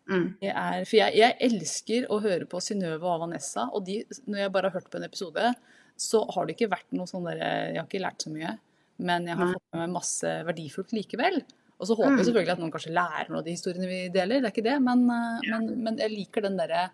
[0.08, 0.28] Mm.
[0.40, 4.46] Jeg er, for jeg, jeg, elsker å høre på Synnøve og Vanessa, og de, når
[4.46, 5.50] jeg bare har hørt på en episode,
[5.98, 8.54] så har det ikke vært noe sånn der Jeg har ikke lært så mye,
[9.02, 11.42] men jeg har fått med meg masse verdifullt likevel.
[11.78, 12.28] Og så håper jeg mm.
[12.30, 14.78] selvfølgelig at noen kanskje lærer noe av de historiene vi deler, det er ikke det,
[14.86, 16.88] men, eh, men, men jeg liker den derre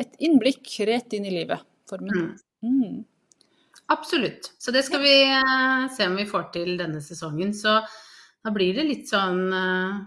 [0.00, 2.32] Et innblikk rett inn i livet-formen.
[2.64, 2.72] Mm.
[2.82, 2.96] Mm.
[3.94, 4.48] Absolutt.
[4.58, 7.52] Så det skal vi uh, se om vi får til denne sesongen.
[7.54, 10.00] Så da blir det litt sånn uh,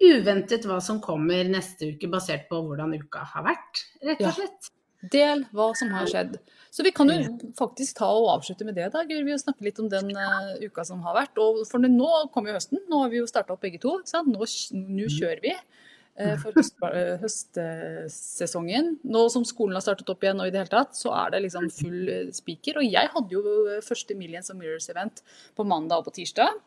[0.00, 4.70] uventet hva som kommer neste uke, basert på hvordan uka har vært, rett og slett.
[5.12, 6.36] Del hva som har skjedd.
[6.76, 7.16] Så vi kan jo
[7.56, 9.04] faktisk ta og avslutte med det, da.
[9.08, 11.38] Guri, vi snakke litt om den uh, uka som har vært.
[11.40, 12.82] Og for nå kommer jo høsten.
[12.90, 13.96] Nå har vi jo starta opp begge to.
[14.28, 14.44] Nå,
[14.76, 18.96] nå, kjører vi uh, for høst, uh, høstsesongen.
[19.08, 21.44] Nå som skolen har startet opp igjen og i det hele tatt, så er det
[21.46, 22.82] liksom full spiker.
[22.82, 25.24] Og jeg hadde jo første Millions of Mirrors event
[25.56, 26.60] på mandag og på tirsdag.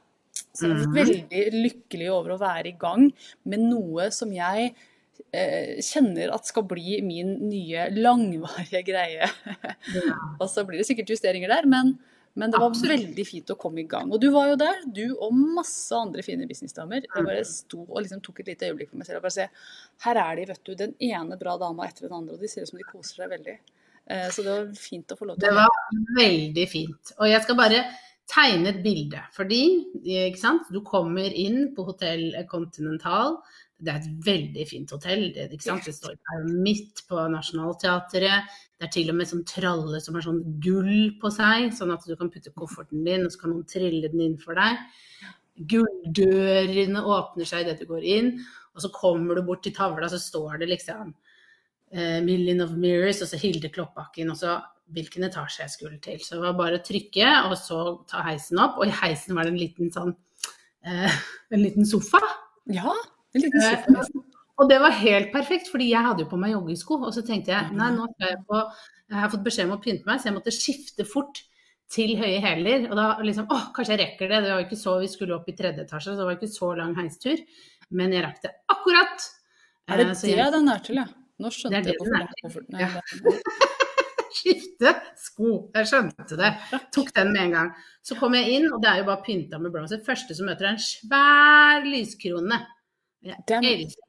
[0.50, 0.96] Så jeg er mhm.
[0.96, 3.12] veldig lykkelig over å være i gang
[3.50, 4.96] med noe som jeg Eh,
[5.86, 9.28] kjenner at skal bli min nye langvarige greie.
[9.94, 10.16] Ja.
[10.42, 11.94] og så blir det sikkert justeringer der, men,
[12.40, 12.96] men det var Absolutt.
[12.96, 14.10] veldig fint å komme i gang.
[14.14, 17.06] Og du var jo der, du og masse andre fine businessdamer.
[17.06, 19.50] Jeg bare sto og liksom tok et lite øyeblikk for meg selv og bare se
[20.06, 20.74] Her er de, vet du.
[20.80, 23.34] Den ene bra dama etter den andre, og de ser ut som de koser seg
[23.38, 23.58] veldig.
[24.10, 27.18] Eh, så det var fint å få lov til Det var veldig fint.
[27.20, 27.84] Og jeg skal bare
[28.30, 29.22] tegne et bilde.
[29.36, 29.62] Fordi
[30.06, 30.70] ikke sant?
[30.74, 33.40] du kommer inn på Hotell Continental.
[33.80, 35.30] Det er et veldig fint hotell.
[35.36, 35.60] Det, det
[35.96, 36.18] står
[36.52, 38.58] midt på Nationaltheatret.
[38.80, 42.04] Det er til og med sånn tralle som har sånn gull på seg, sånn at
[42.08, 44.80] du kan putte kofferten din, og så kan noen trille den inn for deg.
[45.72, 48.34] Gulldørene åpner seg idet du går inn,
[48.76, 53.24] og så kommer du bort til tavla, så står det liksom uh, 'Million of Mirrors',
[53.24, 54.60] og så Hilde Kloppbakken, og så
[54.96, 56.20] hvilken etasje jeg skulle til.
[56.24, 58.80] Så det var bare å trykke, og så ta heisen opp.
[58.80, 60.16] Og i heisen var det en liten sånn
[60.88, 61.20] uh,
[61.52, 62.22] en liten sofa.
[62.72, 62.96] Ja.
[63.38, 63.84] Eh,
[64.60, 66.98] og det var helt perfekt, fordi jeg hadde jo på meg joggesko.
[67.06, 68.64] Og så tenkte jeg nei, nå skal jeg på
[69.10, 71.40] Jeg har fått beskjed om å pynte meg, så jeg måtte skifte fort
[71.90, 72.90] til høye hæler.
[72.90, 74.44] Og da liksom Å, kanskje jeg rekker det.
[74.46, 76.52] Det var jo ikke så Vi skulle opp i tredje etasje, så det var ikke
[76.52, 77.42] så lang heistur.
[77.90, 79.30] Men jeg rakk det akkurat.
[79.90, 81.08] Er det eh, det jeg, den er til, ja?
[81.40, 82.66] Nå skjønte det jeg hvorfor.
[82.74, 82.90] Nei, ja.
[84.40, 85.54] Skifte sko.
[85.74, 86.52] Jeg skjønte det.
[86.94, 87.72] Tok den med en gang.
[88.06, 90.02] Så kom jeg inn, og det er jo bare pynta med blomster.
[90.02, 92.60] Det første som møter, er en svær lyskrone.
[93.22, 93.66] Den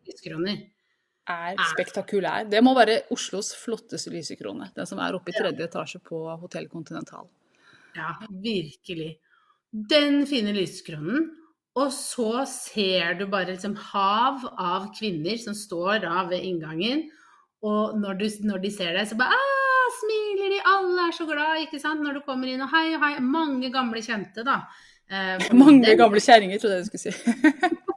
[0.06, 0.60] lyskroner.
[1.30, 2.46] er spektakulær.
[2.50, 4.70] Det må være Oslos flotteste lysekrone.
[4.74, 7.28] Den som er oppe i tredje etasje på Hotell Continental.
[7.96, 9.18] Ja, virkelig.
[9.70, 11.28] Den fine lysekronen.
[11.78, 17.04] Og så ser du bare liksom hav av kvinner som står da ved inngangen.
[17.62, 21.26] Og når, du, når de ser deg, så bare ah, smiler de, alle er så
[21.28, 22.02] glad, ikke sant.
[22.02, 23.12] Når du kommer inn og hei, hei.
[23.22, 24.62] Mange gamle kjente, da.
[25.10, 27.78] Eh, Mange gamle kjerringer, trodde jeg du skulle si.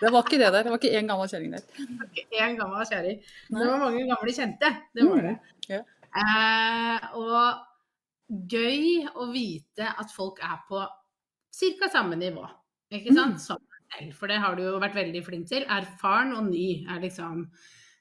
[0.00, 0.66] Det var ikke det der.
[0.66, 1.64] Det var ikke én gammel kjerring der.
[1.76, 3.18] Det var ikke én gammel kjerring.
[3.48, 4.70] Det var mange gamle kjente.
[4.96, 5.34] Det var det.
[5.36, 5.74] Mm.
[5.74, 5.82] Ja.
[6.20, 11.90] Eh, og gøy å vite at folk er på ca.
[11.92, 12.46] samme nivå.
[12.90, 13.36] ikke sant?
[13.36, 13.42] Mm.
[13.42, 15.66] Som selv, for det har du jo vært veldig flink til.
[15.68, 17.44] Erfaren og ny er liksom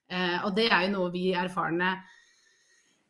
[0.10, 1.98] eh, Og det er jo noe vi erfarne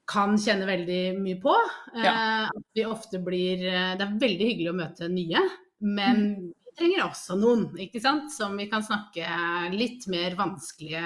[0.09, 1.55] kan kjenne veldig mye på.
[1.93, 2.13] Ja.
[2.13, 5.43] Eh, at vi ofte blir eh, Det er veldig hyggelig å møte nye,
[5.85, 6.47] men mm.
[6.79, 9.27] Trenger også noen, ikke sant, som vi kan snakke
[9.75, 11.03] litt mer vanskelige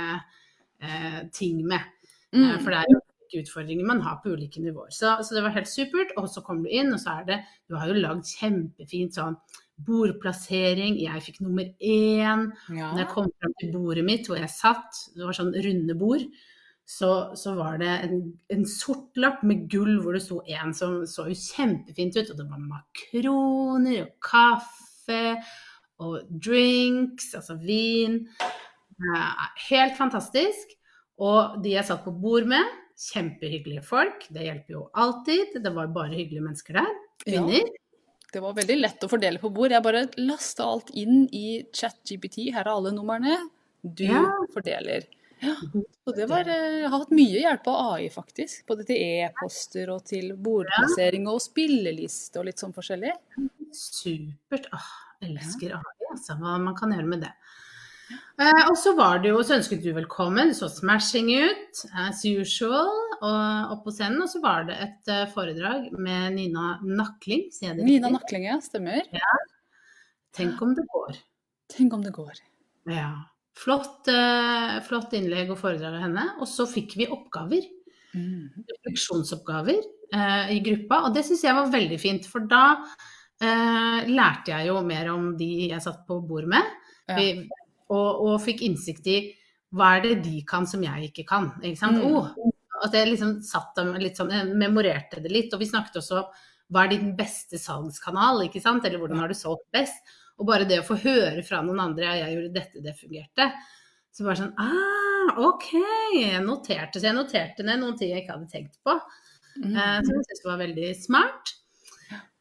[0.79, 1.89] eh, ting med.
[2.33, 2.61] Eh, mm.
[2.61, 3.01] For det er jo
[3.33, 4.91] utfordringer man har på ulike nivåer.
[4.93, 6.13] Så, så, det var helt supert.
[6.21, 9.37] Og så kom du inn, og så er det Du har jo lagd kjempefint sånn
[9.83, 10.99] bordplassering.
[11.01, 12.47] Jeg fikk nummer én.
[12.69, 12.91] Ja.
[12.93, 16.25] Når jeg kom fram til bordet mitt hvor jeg satt, det var sånn runde bord,
[16.85, 17.09] så,
[17.39, 18.17] så var det en,
[18.51, 22.33] en, sort lapp med gull hvor det sto én som så jo kjempefint ut.
[22.33, 24.92] Og det var makroner og kaffe
[26.03, 28.21] og drinks, altså vin.
[29.69, 30.73] Helt fantastisk.
[31.21, 32.67] Og de jeg satt på bord med,
[33.11, 34.27] kjempehyggelige folk.
[34.33, 35.57] Det hjelper jo alltid.
[35.63, 36.93] Det var bare hyggelige mennesker der.
[37.25, 37.59] Kvinner.
[37.61, 37.79] Ja.
[38.33, 39.73] Det var veldig lett å fordele på bord.
[39.75, 42.47] Jeg bare lasta alt inn i ChatGPT.
[42.55, 43.37] Her er alle numrene.
[43.83, 44.23] Du ja.
[44.55, 45.05] fordeler.
[45.43, 45.53] Ja,
[46.05, 48.63] så det var, eh, Jeg har hatt mye hjelp av AI, faktisk.
[48.65, 53.11] Både til e-poster og til bordplassering og spilleliste og litt sånn forskjellig.
[53.77, 54.69] Supert.
[54.73, 54.89] Åh,
[55.27, 56.37] elsker AI, altså.
[56.39, 57.33] Hva man kan gjøre med det.
[58.13, 60.51] Eh, og så var det jo, så ønsket du velkommen.
[60.51, 64.23] Du så smashing ut, as usual, og opp på scenen.
[64.25, 67.47] Og så var det et uh, foredrag med Nina Nakling.
[67.53, 68.57] Sier det Nina Nakling, ja.
[68.63, 69.05] Stemmer.
[69.13, 69.35] Ja.
[70.33, 71.21] Tenk om det går.
[71.73, 72.41] Tenk om det går.
[72.89, 73.11] Ja.
[73.57, 76.27] Flott, uh, flott innlegg og foredrag av henne.
[76.41, 77.69] Og så fikk vi oppgaver.
[78.13, 78.65] Mm.
[78.65, 79.79] Refleksjonsoppgaver
[80.13, 81.05] uh, i gruppa.
[81.07, 82.65] Og det syns jeg var veldig fint, for da
[84.09, 86.73] lærte jeg jo mer om de jeg satt på bord med.
[87.09, 87.17] Ja.
[87.19, 87.47] Vi,
[87.91, 89.17] og, og, fikk innsikt i
[89.73, 91.49] hva er det de kan som jeg ikke kan.
[91.61, 91.99] Ikke sant?
[91.99, 92.13] Mm.
[92.13, 92.51] Oh,
[92.83, 95.53] at jeg liksom satt dem litt sånn, jeg memorerte det litt.
[95.55, 98.85] Og vi snakket også om hva er din beste salgskanal, ikke sant?
[98.87, 100.13] Eller hvordan har du solgt best?
[100.41, 103.49] Og bare det å få høre fra noen andre jeg gjorde dette, det fungerte.
[104.13, 105.69] Så bare sånn ah, OK.
[106.17, 108.95] Jeg noterte, så jeg noterte ned noen ting jeg ikke hadde tenkt på.
[109.57, 109.73] Mm.
[109.73, 111.53] Eh, som jeg syntes var veldig smart.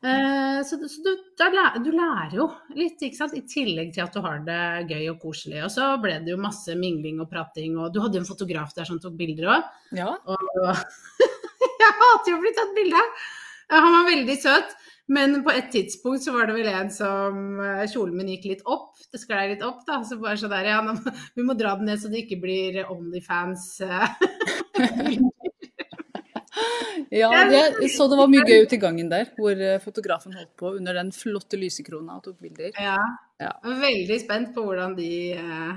[0.02, 3.36] Eh, så, så du, lærer, du, lærer jo litt, ikke sant?
[3.38, 5.60] i tillegg til at du har det gøy og koselig.
[5.66, 8.88] Og så ble det jo masse mingling og prating, og du hadde en fotograf der
[8.88, 9.68] som tok bilder òg.
[9.98, 10.10] Ja.
[10.26, 10.64] Og
[11.82, 13.28] jeg hater jo å bli tatt bilde av!
[13.72, 14.78] Han var veldig søt.
[15.12, 18.62] Men på et tidspunkt så var det vel en som eh, Kjolen min gikk litt
[18.70, 18.94] opp.
[19.12, 19.98] Det sklei litt opp, da.
[20.06, 20.78] Så bare så der, ja,
[21.36, 23.66] vi må dra den ned så det ikke blir Onlyfans.
[27.12, 30.54] Ja, det, så det var mye gøy ute i gangen der, hvor eh, fotografen holdt
[30.56, 32.70] på under den flotte lysekrona og tok bilder.
[32.80, 32.96] Ja,
[33.42, 33.50] ja.
[33.62, 35.74] veldig spent på hvordan de eh,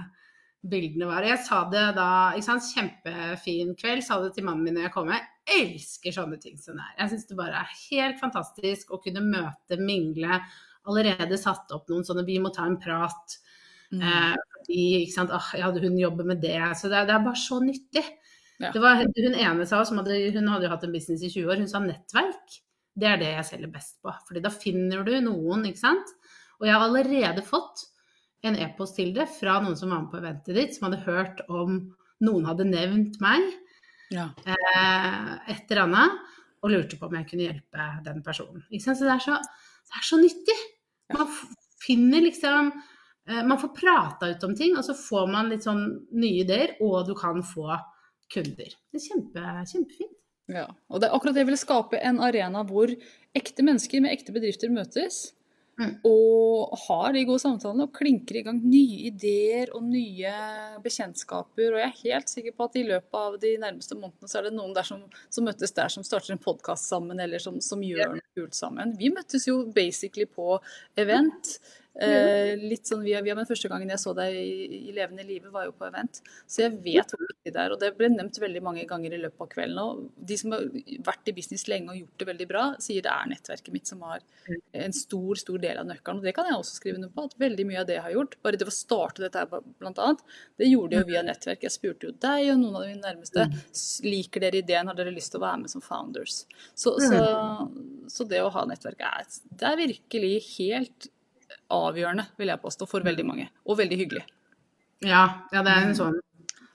[0.63, 1.28] bildene var.
[1.28, 4.95] Jeg sa det da, ikke sant, kjempefin kveld, sa det til mannen min når jeg
[4.95, 5.12] kom.
[5.12, 6.95] Jeg elsker sånne ting som det er.
[7.02, 10.39] Jeg syns det bare er helt fantastisk å kunne møte, mingle.
[10.88, 13.39] Allerede satt opp noen sånne 'vi må ta en prat'.
[13.91, 14.02] Mm.
[14.02, 16.62] Eh, fordi, ikke sant, ah, ja, hun jobber med det.
[16.80, 18.06] Så det, det er bare så nyttig.
[18.62, 18.72] Ja.
[18.72, 21.52] Det var hun ene sa, som hadde, hun hadde jo hatt en business i 20
[21.52, 22.62] år, hun sa nettverk.
[22.96, 24.13] Det er det jeg selger best på.
[24.28, 26.13] Fordi da finner du noen, ikke sant.
[26.62, 27.84] Og jeg har allerede fått
[28.46, 31.44] en e-post til det fra noen som var med på eventet ditt, som hadde hørt
[31.50, 31.82] om
[32.24, 33.44] noen hadde nevnt meg,
[34.13, 34.30] ja.
[34.48, 36.20] eh, et eller annet,
[36.63, 38.63] og lurte på om jeg kunne hjelpe den personen.
[38.70, 39.02] Ikke sant?
[39.02, 39.39] Så det er så,
[39.89, 40.58] det er så nyttig.
[41.13, 41.34] Man
[41.84, 45.84] finner liksom eh, Man får prata ut om ting, og så får man litt sånn
[46.15, 47.68] nye ideer, og du kan få
[48.36, 48.76] kunder.
[48.91, 50.13] Det er kjempe, kjempefint.
[50.52, 52.91] Ja, og det er akkurat det jeg ville skape en arena hvor
[53.36, 55.32] ekte mennesker med ekte bedrifter møtes.
[55.76, 55.98] Mm.
[56.08, 60.32] Og har de gode samtalene og klinker i gang nye ideer og nye
[60.86, 61.74] bekjentskaper.
[61.74, 64.48] Og jeg er helt sikker på at i løpet av de nærmeste månedene så er
[64.48, 67.84] det noen der som, som møttes der som starter en podkast sammen, eller som, som
[67.84, 68.95] gjør noe kult sammen.
[69.02, 70.56] Vi møttes jo basically på
[71.02, 71.58] event.
[71.96, 75.48] Eh, litt sånn via via, men første gangen jeg så deg i, i levende live,
[75.54, 76.20] var jo på event.
[76.44, 77.72] Så jeg vet hvor viktig det er.
[77.72, 79.80] Og det ble nevnt veldig mange ganger i løpet av kvelden.
[79.80, 80.66] Og de som har
[81.08, 84.04] vært i business lenge og gjort det veldig bra, sier det er nettverket mitt som
[84.08, 84.26] har
[84.86, 86.20] en stor, stor del av nøkkelen.
[86.20, 88.18] Og det kan jeg også skrive noe på, at veldig mye av det jeg har
[88.18, 90.28] gjort, bare det å starte dette her annet,
[90.60, 91.64] det gjorde jeg jo via nettverk.
[91.64, 93.48] Jeg spurte jo deg og noen av mine nærmeste
[94.06, 96.44] liker dere ideen, har dere lyst til å være med som founders?
[96.76, 97.24] Så, så,
[98.12, 101.10] så det å ha nettverk er, det er virkelig helt
[101.74, 103.48] avgjørende, vil jeg påstå, for veldig mange.
[103.66, 104.26] Og veldig hyggelig.
[105.06, 106.22] Ja, ja, det er en sånn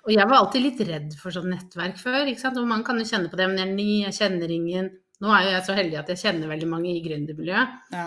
[0.05, 2.25] Og jeg var alltid litt redd for sånn nettverk før.
[2.29, 2.59] ikke sant?
[2.61, 4.91] Og man kan jo kjenne på det, men jeg er ny, jeg kjenner ingen.
[5.21, 7.75] Nå er jo jeg så heldig at jeg kjenner veldig mange i gründermiljøet.
[7.93, 8.07] Ja.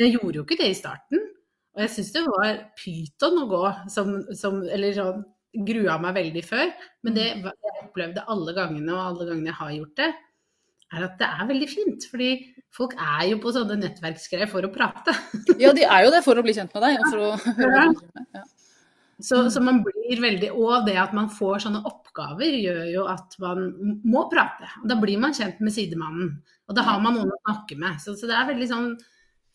[0.00, 1.24] Jeg gjorde jo ikke det i starten.
[1.72, 5.24] Og jeg syns det var pyton å gå som, som Eller sånn
[5.66, 6.70] grua meg veldig før.
[7.04, 10.10] Men det jeg opplevde alle gangene, og alle gangene jeg har gjort det,
[10.92, 12.08] er at det er veldig fint.
[12.10, 12.30] Fordi
[12.72, 15.14] folk er jo på sånne nettverksgreier for å prate.
[15.62, 16.98] ja, de er jo det for å bli kjent med deg.
[16.98, 17.86] Og for å høre.
[18.36, 18.44] Ja.
[19.22, 23.36] Så, så, man blir veldig Og det at man får sånne oppgaver, gjør jo at
[23.42, 23.68] man
[24.02, 24.66] må prate.
[24.82, 26.34] Og da blir man kjent med sidemannen.
[26.66, 28.00] Og da har man noen å snakke med.
[28.02, 28.88] Så, så det er veldig sånn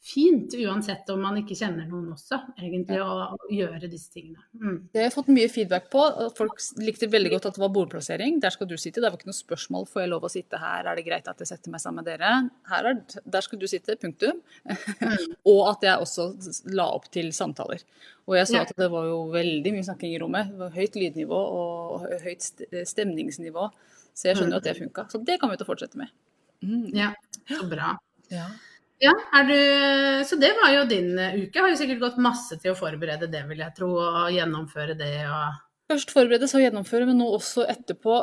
[0.08, 4.40] fint, uansett om man ikke kjenner noen også, egentlig, å, å gjøre disse tingene.
[4.56, 4.78] Mm.
[4.94, 6.04] Det har jeg fått mye feedback på.
[6.38, 8.40] Folk likte veldig godt at det var bordplassering.
[8.44, 9.02] Der skal du sitte.
[9.04, 11.44] Det var ikke noe spørsmål får jeg lov å sitte her, er det greit at
[11.44, 12.34] jeg setter meg sammen med dere?
[12.72, 13.02] Her Er,
[13.36, 14.40] der skal du sitte, punktum.
[14.68, 15.36] Mm.
[15.54, 16.30] og at jeg også
[16.78, 17.84] la opp til samtaler.
[18.28, 20.54] Og jeg så at det var jo veldig mye snakking i rommet.
[20.54, 22.48] Det var høyt lydnivå og høyt
[22.92, 23.70] stemningsnivå.
[24.18, 25.06] Så jeg skjønner jo at det funka.
[25.12, 26.12] Så det kan vi til å fortsette med.
[26.66, 26.90] Mm.
[26.96, 27.12] Ja,
[27.52, 27.94] så bra.
[28.34, 28.48] Ja.
[29.00, 29.14] Ja,
[29.46, 31.62] du, Så det var jo din eh, uke.
[31.62, 33.92] Har jo sikkert gått masse til å forberede det, vil jeg tro.
[34.02, 38.20] Og gjennomføre det og Først forberede, så gjennomføre, men nå også etterpå.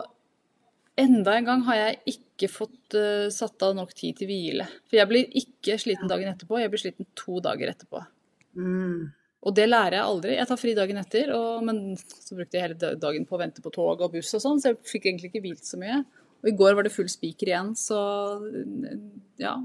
[1.00, 4.66] Enda en gang har jeg ikke fått uh, satt av nok tid til hvile.
[4.84, 8.02] For jeg blir ikke sliten dagen etterpå, jeg blir sliten to dager etterpå.
[8.60, 9.08] Mm.
[9.48, 10.34] Og det lærer jeg aldri.
[10.36, 13.64] Jeg tar fri dagen etter, og, men så brukte jeg hele dagen på å vente
[13.64, 16.02] på tog og buss og sånn, så jeg fikk egentlig ikke hvilt så mye.
[16.44, 17.98] Og i går var det full spiker igjen, så
[19.40, 19.56] ja,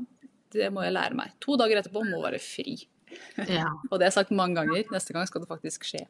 [0.56, 1.36] det må jeg lære meg.
[1.44, 2.78] To dager etterpå må være fri.
[3.50, 3.68] Ja.
[3.90, 4.86] og det har jeg sagt mange ganger.
[4.94, 6.06] Neste gang skal det faktisk skje.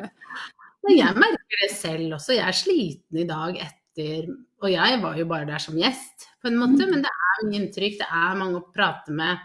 [0.86, 2.36] Men jeg merker det selv også.
[2.38, 4.30] Jeg er sliten i dag etter
[4.64, 6.92] Og jeg var jo bare der som gjest, på en måte, mm.
[6.92, 7.98] men det er mye inntrykk.
[8.00, 9.40] Det er mange å prate med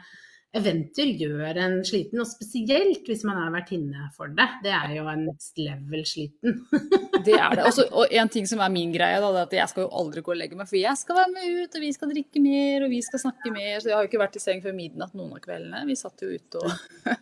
[0.55, 4.47] eventer gjør en sliten, og spesielt hvis man er vertinne for det.
[4.63, 6.61] Det er jo en next level sliten.
[7.27, 7.65] det er det.
[7.67, 10.23] Også, og en ting som er min greie, da, er at jeg skal jo aldri
[10.25, 12.87] gå og legge meg, for jeg skal være med ut, og vi skal drikke mer,
[12.87, 13.77] og vi skal snakke mer.
[13.81, 15.85] Så jeg har jo ikke vært i seng før midnatt noen av kveldene.
[15.89, 16.73] Vi satt jo ute og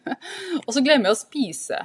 [0.67, 1.79] Og så glemmer jeg å spise.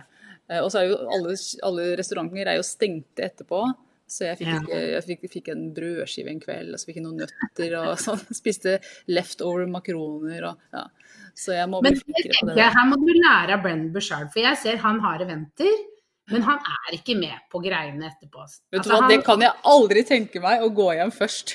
[0.48, 1.34] Eh, og så er jo alle,
[1.66, 3.64] alle restauranter er stengte etterpå.
[4.08, 7.04] Så jeg fikk, ikke, jeg fikk, fikk, en brødskive en kveld, og så fikk jeg
[7.04, 8.22] noen nøtter og sånn.
[8.32, 8.78] Spiste
[9.12, 10.86] leftover makroner og ja.
[11.38, 12.56] Så jeg må bli flinkere på det.
[12.58, 15.76] Jeg, her må du lære av Brennan Bushard, for jeg ser han har eventer.
[16.28, 18.42] Men han er ikke med på greiene etterpå.
[18.72, 19.08] Vet du altså, hva.
[19.08, 21.54] Det kan jeg aldri tenke meg, å gå hjem først.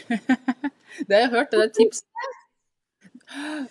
[1.07, 2.01] det har jeg hørt, det er tips.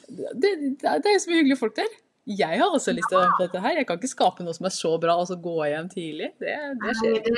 [0.09, 1.91] Det, det, er jo så mye hyggelige folk der.
[2.31, 3.79] Jeg har også lyst til å være med på dette her.
[3.81, 6.29] Jeg kan ikke skape noe som er så bra, og så gå hjem tidlig.
[6.39, 6.55] Det,
[6.85, 7.33] det skjer ikke.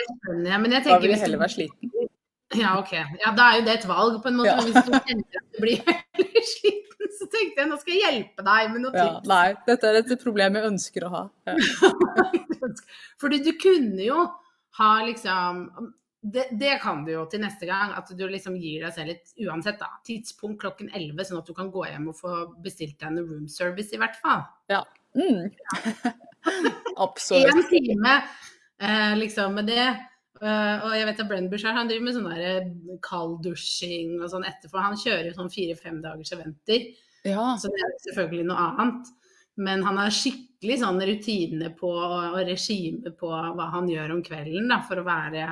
[0.85, 1.95] Da vil jeg heller være sliten.
[2.55, 2.93] Ja, ok.
[2.93, 4.53] Ja, da er jo det et valg, på en måte.
[4.53, 4.61] Ja.
[4.63, 8.47] Hvis du kjenner at du blir veldig sliten, så tenkte jeg nå skal jeg hjelpe
[8.47, 9.09] deg med noen ja.
[9.31, 11.25] Nei, dette er et problem jeg ønsker å ha.
[11.49, 11.57] Ja.
[13.23, 14.21] Fordi du kunne jo
[14.79, 15.65] ha liksom
[16.25, 19.33] det, det, kan du jo til neste gang, at du liksom gir deg selv et
[19.45, 23.11] uansett da, tidspunkt klokken 11, sånn at du kan gå hjem og få bestilt deg
[23.11, 24.47] en room service i hvert fall.
[24.73, 24.81] Ja.
[25.19, 25.51] Mm.
[27.05, 27.53] Absolutt.
[27.53, 28.15] En time
[28.81, 29.89] eh, liksom med det.
[30.43, 32.65] Uh, og jeg vet at Brenn Bushard han driver med sånn eh,
[33.05, 34.81] kalddusjing og sånn etterpå.
[34.83, 36.89] Han kjører jo sånn fire-fem dagers eventer,
[37.23, 37.53] ja.
[37.61, 39.13] så det er selvfølgelig noe annet.
[39.55, 44.67] Men han har skikkelig sånn rutine på og regime på hva han gjør om kvelden
[44.73, 45.47] da, for å være,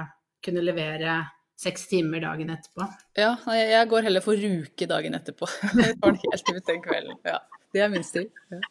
[0.44, 1.20] kunne levere
[1.62, 2.86] seks timer dagen etterpå.
[3.18, 5.46] Ja, jeg går heller for ruke dagen etterpå.
[5.78, 7.20] Jeg tar den helt ut den kvelden.
[7.28, 7.38] Ja,
[7.74, 8.28] det er min stil.
[8.50, 8.62] Ja.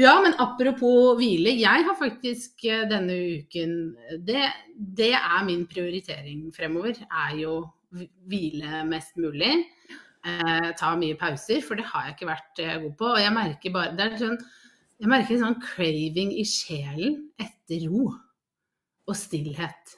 [0.00, 1.52] Ja, men apropos hvile.
[1.60, 3.76] Jeg har faktisk eh, denne uken
[4.26, 6.98] det, det, er min prioritering fremover.
[7.06, 7.54] Er jo
[8.26, 9.52] hvile mest mulig.
[10.26, 13.12] Eh, ta mye pauser, for det har jeg ikke vært eh, god på.
[13.12, 14.42] Og jeg merker bare det er sånn,
[15.02, 18.10] Jeg merker en sånn craving i sjelen etter ro
[19.08, 19.96] og stillhet.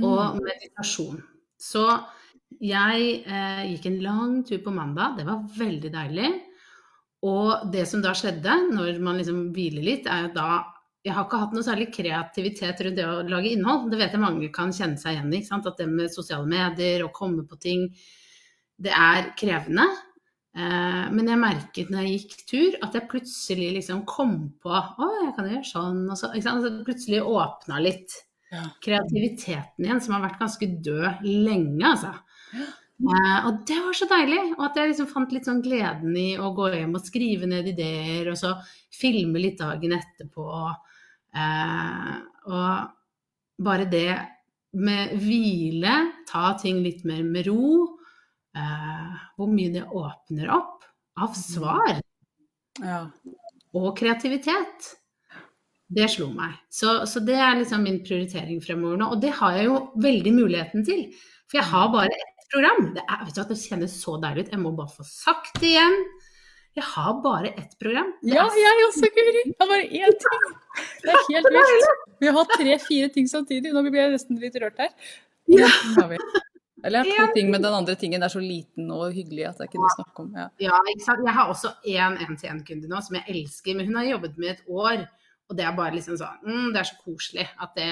[0.00, 0.40] Og mm.
[0.46, 1.20] meditasjon.
[1.60, 1.84] Så
[2.60, 5.18] jeg eh, gikk en lang tur på mandag.
[5.18, 6.30] Det var veldig deilig.
[7.26, 10.50] Og det som da skjedde, når man liksom hviler litt, er jo da
[11.00, 13.86] Jeg har ikke hatt noe særlig kreativitet rundt det å lage innhold.
[13.88, 15.38] Det vet jeg mange kan kjenne seg igjen i.
[15.48, 17.86] At det med sosiale medier og komme på ting,
[18.76, 19.86] det er krevende.
[20.50, 25.10] Eh, men jeg merket når jeg gikk tur, at jeg plutselig liksom kom på Å,
[25.26, 26.02] jeg kan gjøre sånn.
[26.10, 28.18] Og så, altså, plutselig åpna litt.
[28.50, 28.64] Ja.
[28.82, 32.14] Kreativiteten igjen, som har vært ganske død lenge, altså.
[32.56, 32.68] Ja.
[33.00, 34.40] Uh, og det var så deilig.
[34.58, 37.70] Og at jeg liksom fant litt sånn gleden i å gå hjem og skrive ned
[37.70, 38.56] ideer, og så
[38.92, 40.48] filme litt dagen etterpå.
[41.30, 42.16] Uh,
[42.50, 44.18] og bare det
[44.80, 45.94] med hvile,
[46.28, 47.99] ta ting litt mer med ro,
[48.58, 50.86] uh, hvor mye det åpner opp
[51.20, 52.00] av svar.
[52.80, 53.04] Ja.
[53.76, 54.94] Og kreativitet.
[55.90, 56.54] Det slo meg.
[56.70, 59.10] Så, så, det er liksom min prioritering fremover nå.
[59.14, 61.08] Og det har jeg jo veldig muligheten til.
[61.50, 62.92] For jeg har bare ett program.
[62.94, 64.52] Det, er, vet du, det kjennes så deilig ut.
[64.54, 65.98] Jeg må bare få sagt det igjen.
[66.78, 68.12] Jeg har bare ett program.
[68.22, 68.60] Det ja, er...
[68.62, 69.42] jeg også, Guri.
[69.42, 70.46] Jeg har bare én ting.
[71.02, 72.06] Det er helt vilt.
[72.20, 73.74] Vi har hatt tre-fire ting samtidig.
[73.74, 74.94] Nå blir jeg nesten litt rørt her.
[75.50, 75.72] Ja.
[76.84, 79.66] Eller har to ting, men den andre tingen er så liten og hyggelig at det
[79.66, 80.34] er ikke noe å snakke om.
[80.38, 80.48] Ja.
[80.66, 81.24] ja, ikke sant.
[81.26, 84.68] Jeg har også én en-til-en-kunde nå som jeg elsker, men hun har jobbet med et
[84.68, 85.08] år.
[85.50, 87.88] Og det er bare liksom sånn mm, Det er så koselig at det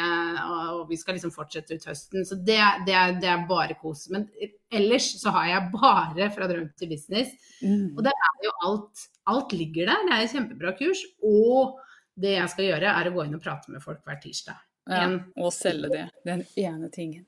[0.78, 2.22] Og vi skal liksom fortsette ut høsten.
[2.22, 4.04] Så det, det, er, det er, bare kos.
[4.14, 4.28] Men
[4.70, 7.34] ellers så har jeg bare fra drøm til business.
[7.58, 7.96] Mm.
[7.96, 10.06] Og det er jo alt Alt ligger der.
[10.06, 11.02] Det er et kjempebra kurs.
[11.26, 11.76] Og
[12.18, 14.62] det jeg skal gjøre, er å gå inn og prate med folk hver tirsdag.
[14.88, 15.04] Ja,
[15.36, 16.06] og selge det.
[16.24, 17.26] Den ene tingen.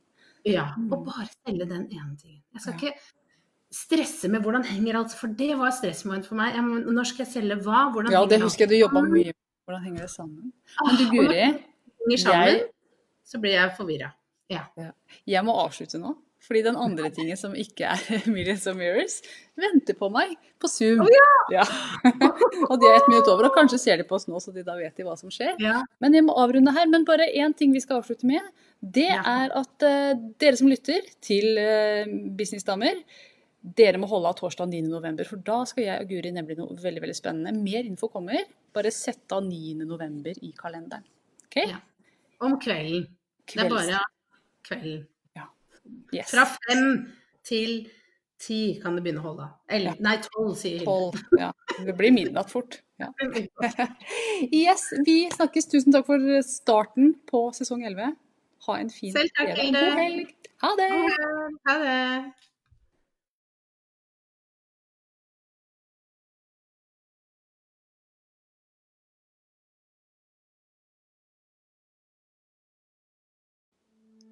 [0.48, 1.06] Ja, og mm.
[1.06, 2.42] bare selge den ene tingen.
[2.54, 2.78] Jeg skal ja.
[2.78, 2.94] ikke
[3.70, 6.56] stresse med hvordan henger alt, for det var stressmoment for meg.
[6.58, 7.86] når skal jeg selge hva?
[7.94, 9.38] Hvordan ja, det husker jeg du jobba mye med.
[9.68, 10.52] Hvordan henger det sammen?
[10.80, 11.42] Ah, Men du Guri,
[12.16, 12.64] jeg...
[13.24, 14.10] så blir jeg forvirra.
[14.50, 14.64] Ja.
[14.76, 14.90] ja.
[15.28, 16.16] Jeg må avslutte nå.
[16.40, 19.18] Fordi den andre tingen som ikke er Millions of Mirrors,
[19.60, 21.02] venter på meg på Zoom.
[21.04, 21.60] Oh, ja.
[21.60, 21.64] Ja.
[22.70, 24.64] og de er ett minutt over, og kanskje ser de på oss nå, så de
[24.64, 25.52] da vet de hva som skjer.
[25.60, 25.82] Ja.
[26.00, 26.88] Men jeg må avrunde her.
[26.90, 28.46] Men bare én ting vi skal avslutte med.
[28.80, 33.02] Det er at uh, dere som lytter til uh, Businessdamer,
[33.60, 37.04] dere må holde av torsdag 9.11, for da skal jeg og Guri nemlig noe veldig
[37.04, 37.52] veldig spennende.
[37.60, 38.48] Mer info kommer.
[38.72, 41.04] Bare sett av 9.11 i kalenderen.
[41.50, 41.68] Okay?
[41.68, 41.82] Ja.
[42.40, 43.10] Om kvelden.
[43.44, 43.60] Kvelds.
[43.60, 44.04] Det er bare
[44.64, 45.08] kvelden.
[46.14, 46.30] Yes.
[46.32, 46.84] Fra fem
[47.46, 47.88] til
[48.40, 49.46] ti kan det begynne å holde.
[49.70, 51.24] Eller, nei, tolv, sier Hilde.
[51.38, 51.50] Ja.
[51.76, 52.80] Det blir midnatt fort.
[53.00, 53.10] Ja.
[54.62, 55.70] yes, vi snakkes.
[55.72, 58.16] Tusen takk for starten på sesong 11.
[58.66, 59.80] Ha en fin Selv takk, Hilde.
[59.80, 60.36] God helg.
[60.60, 60.92] Ha det.
[61.68, 61.98] Ha det.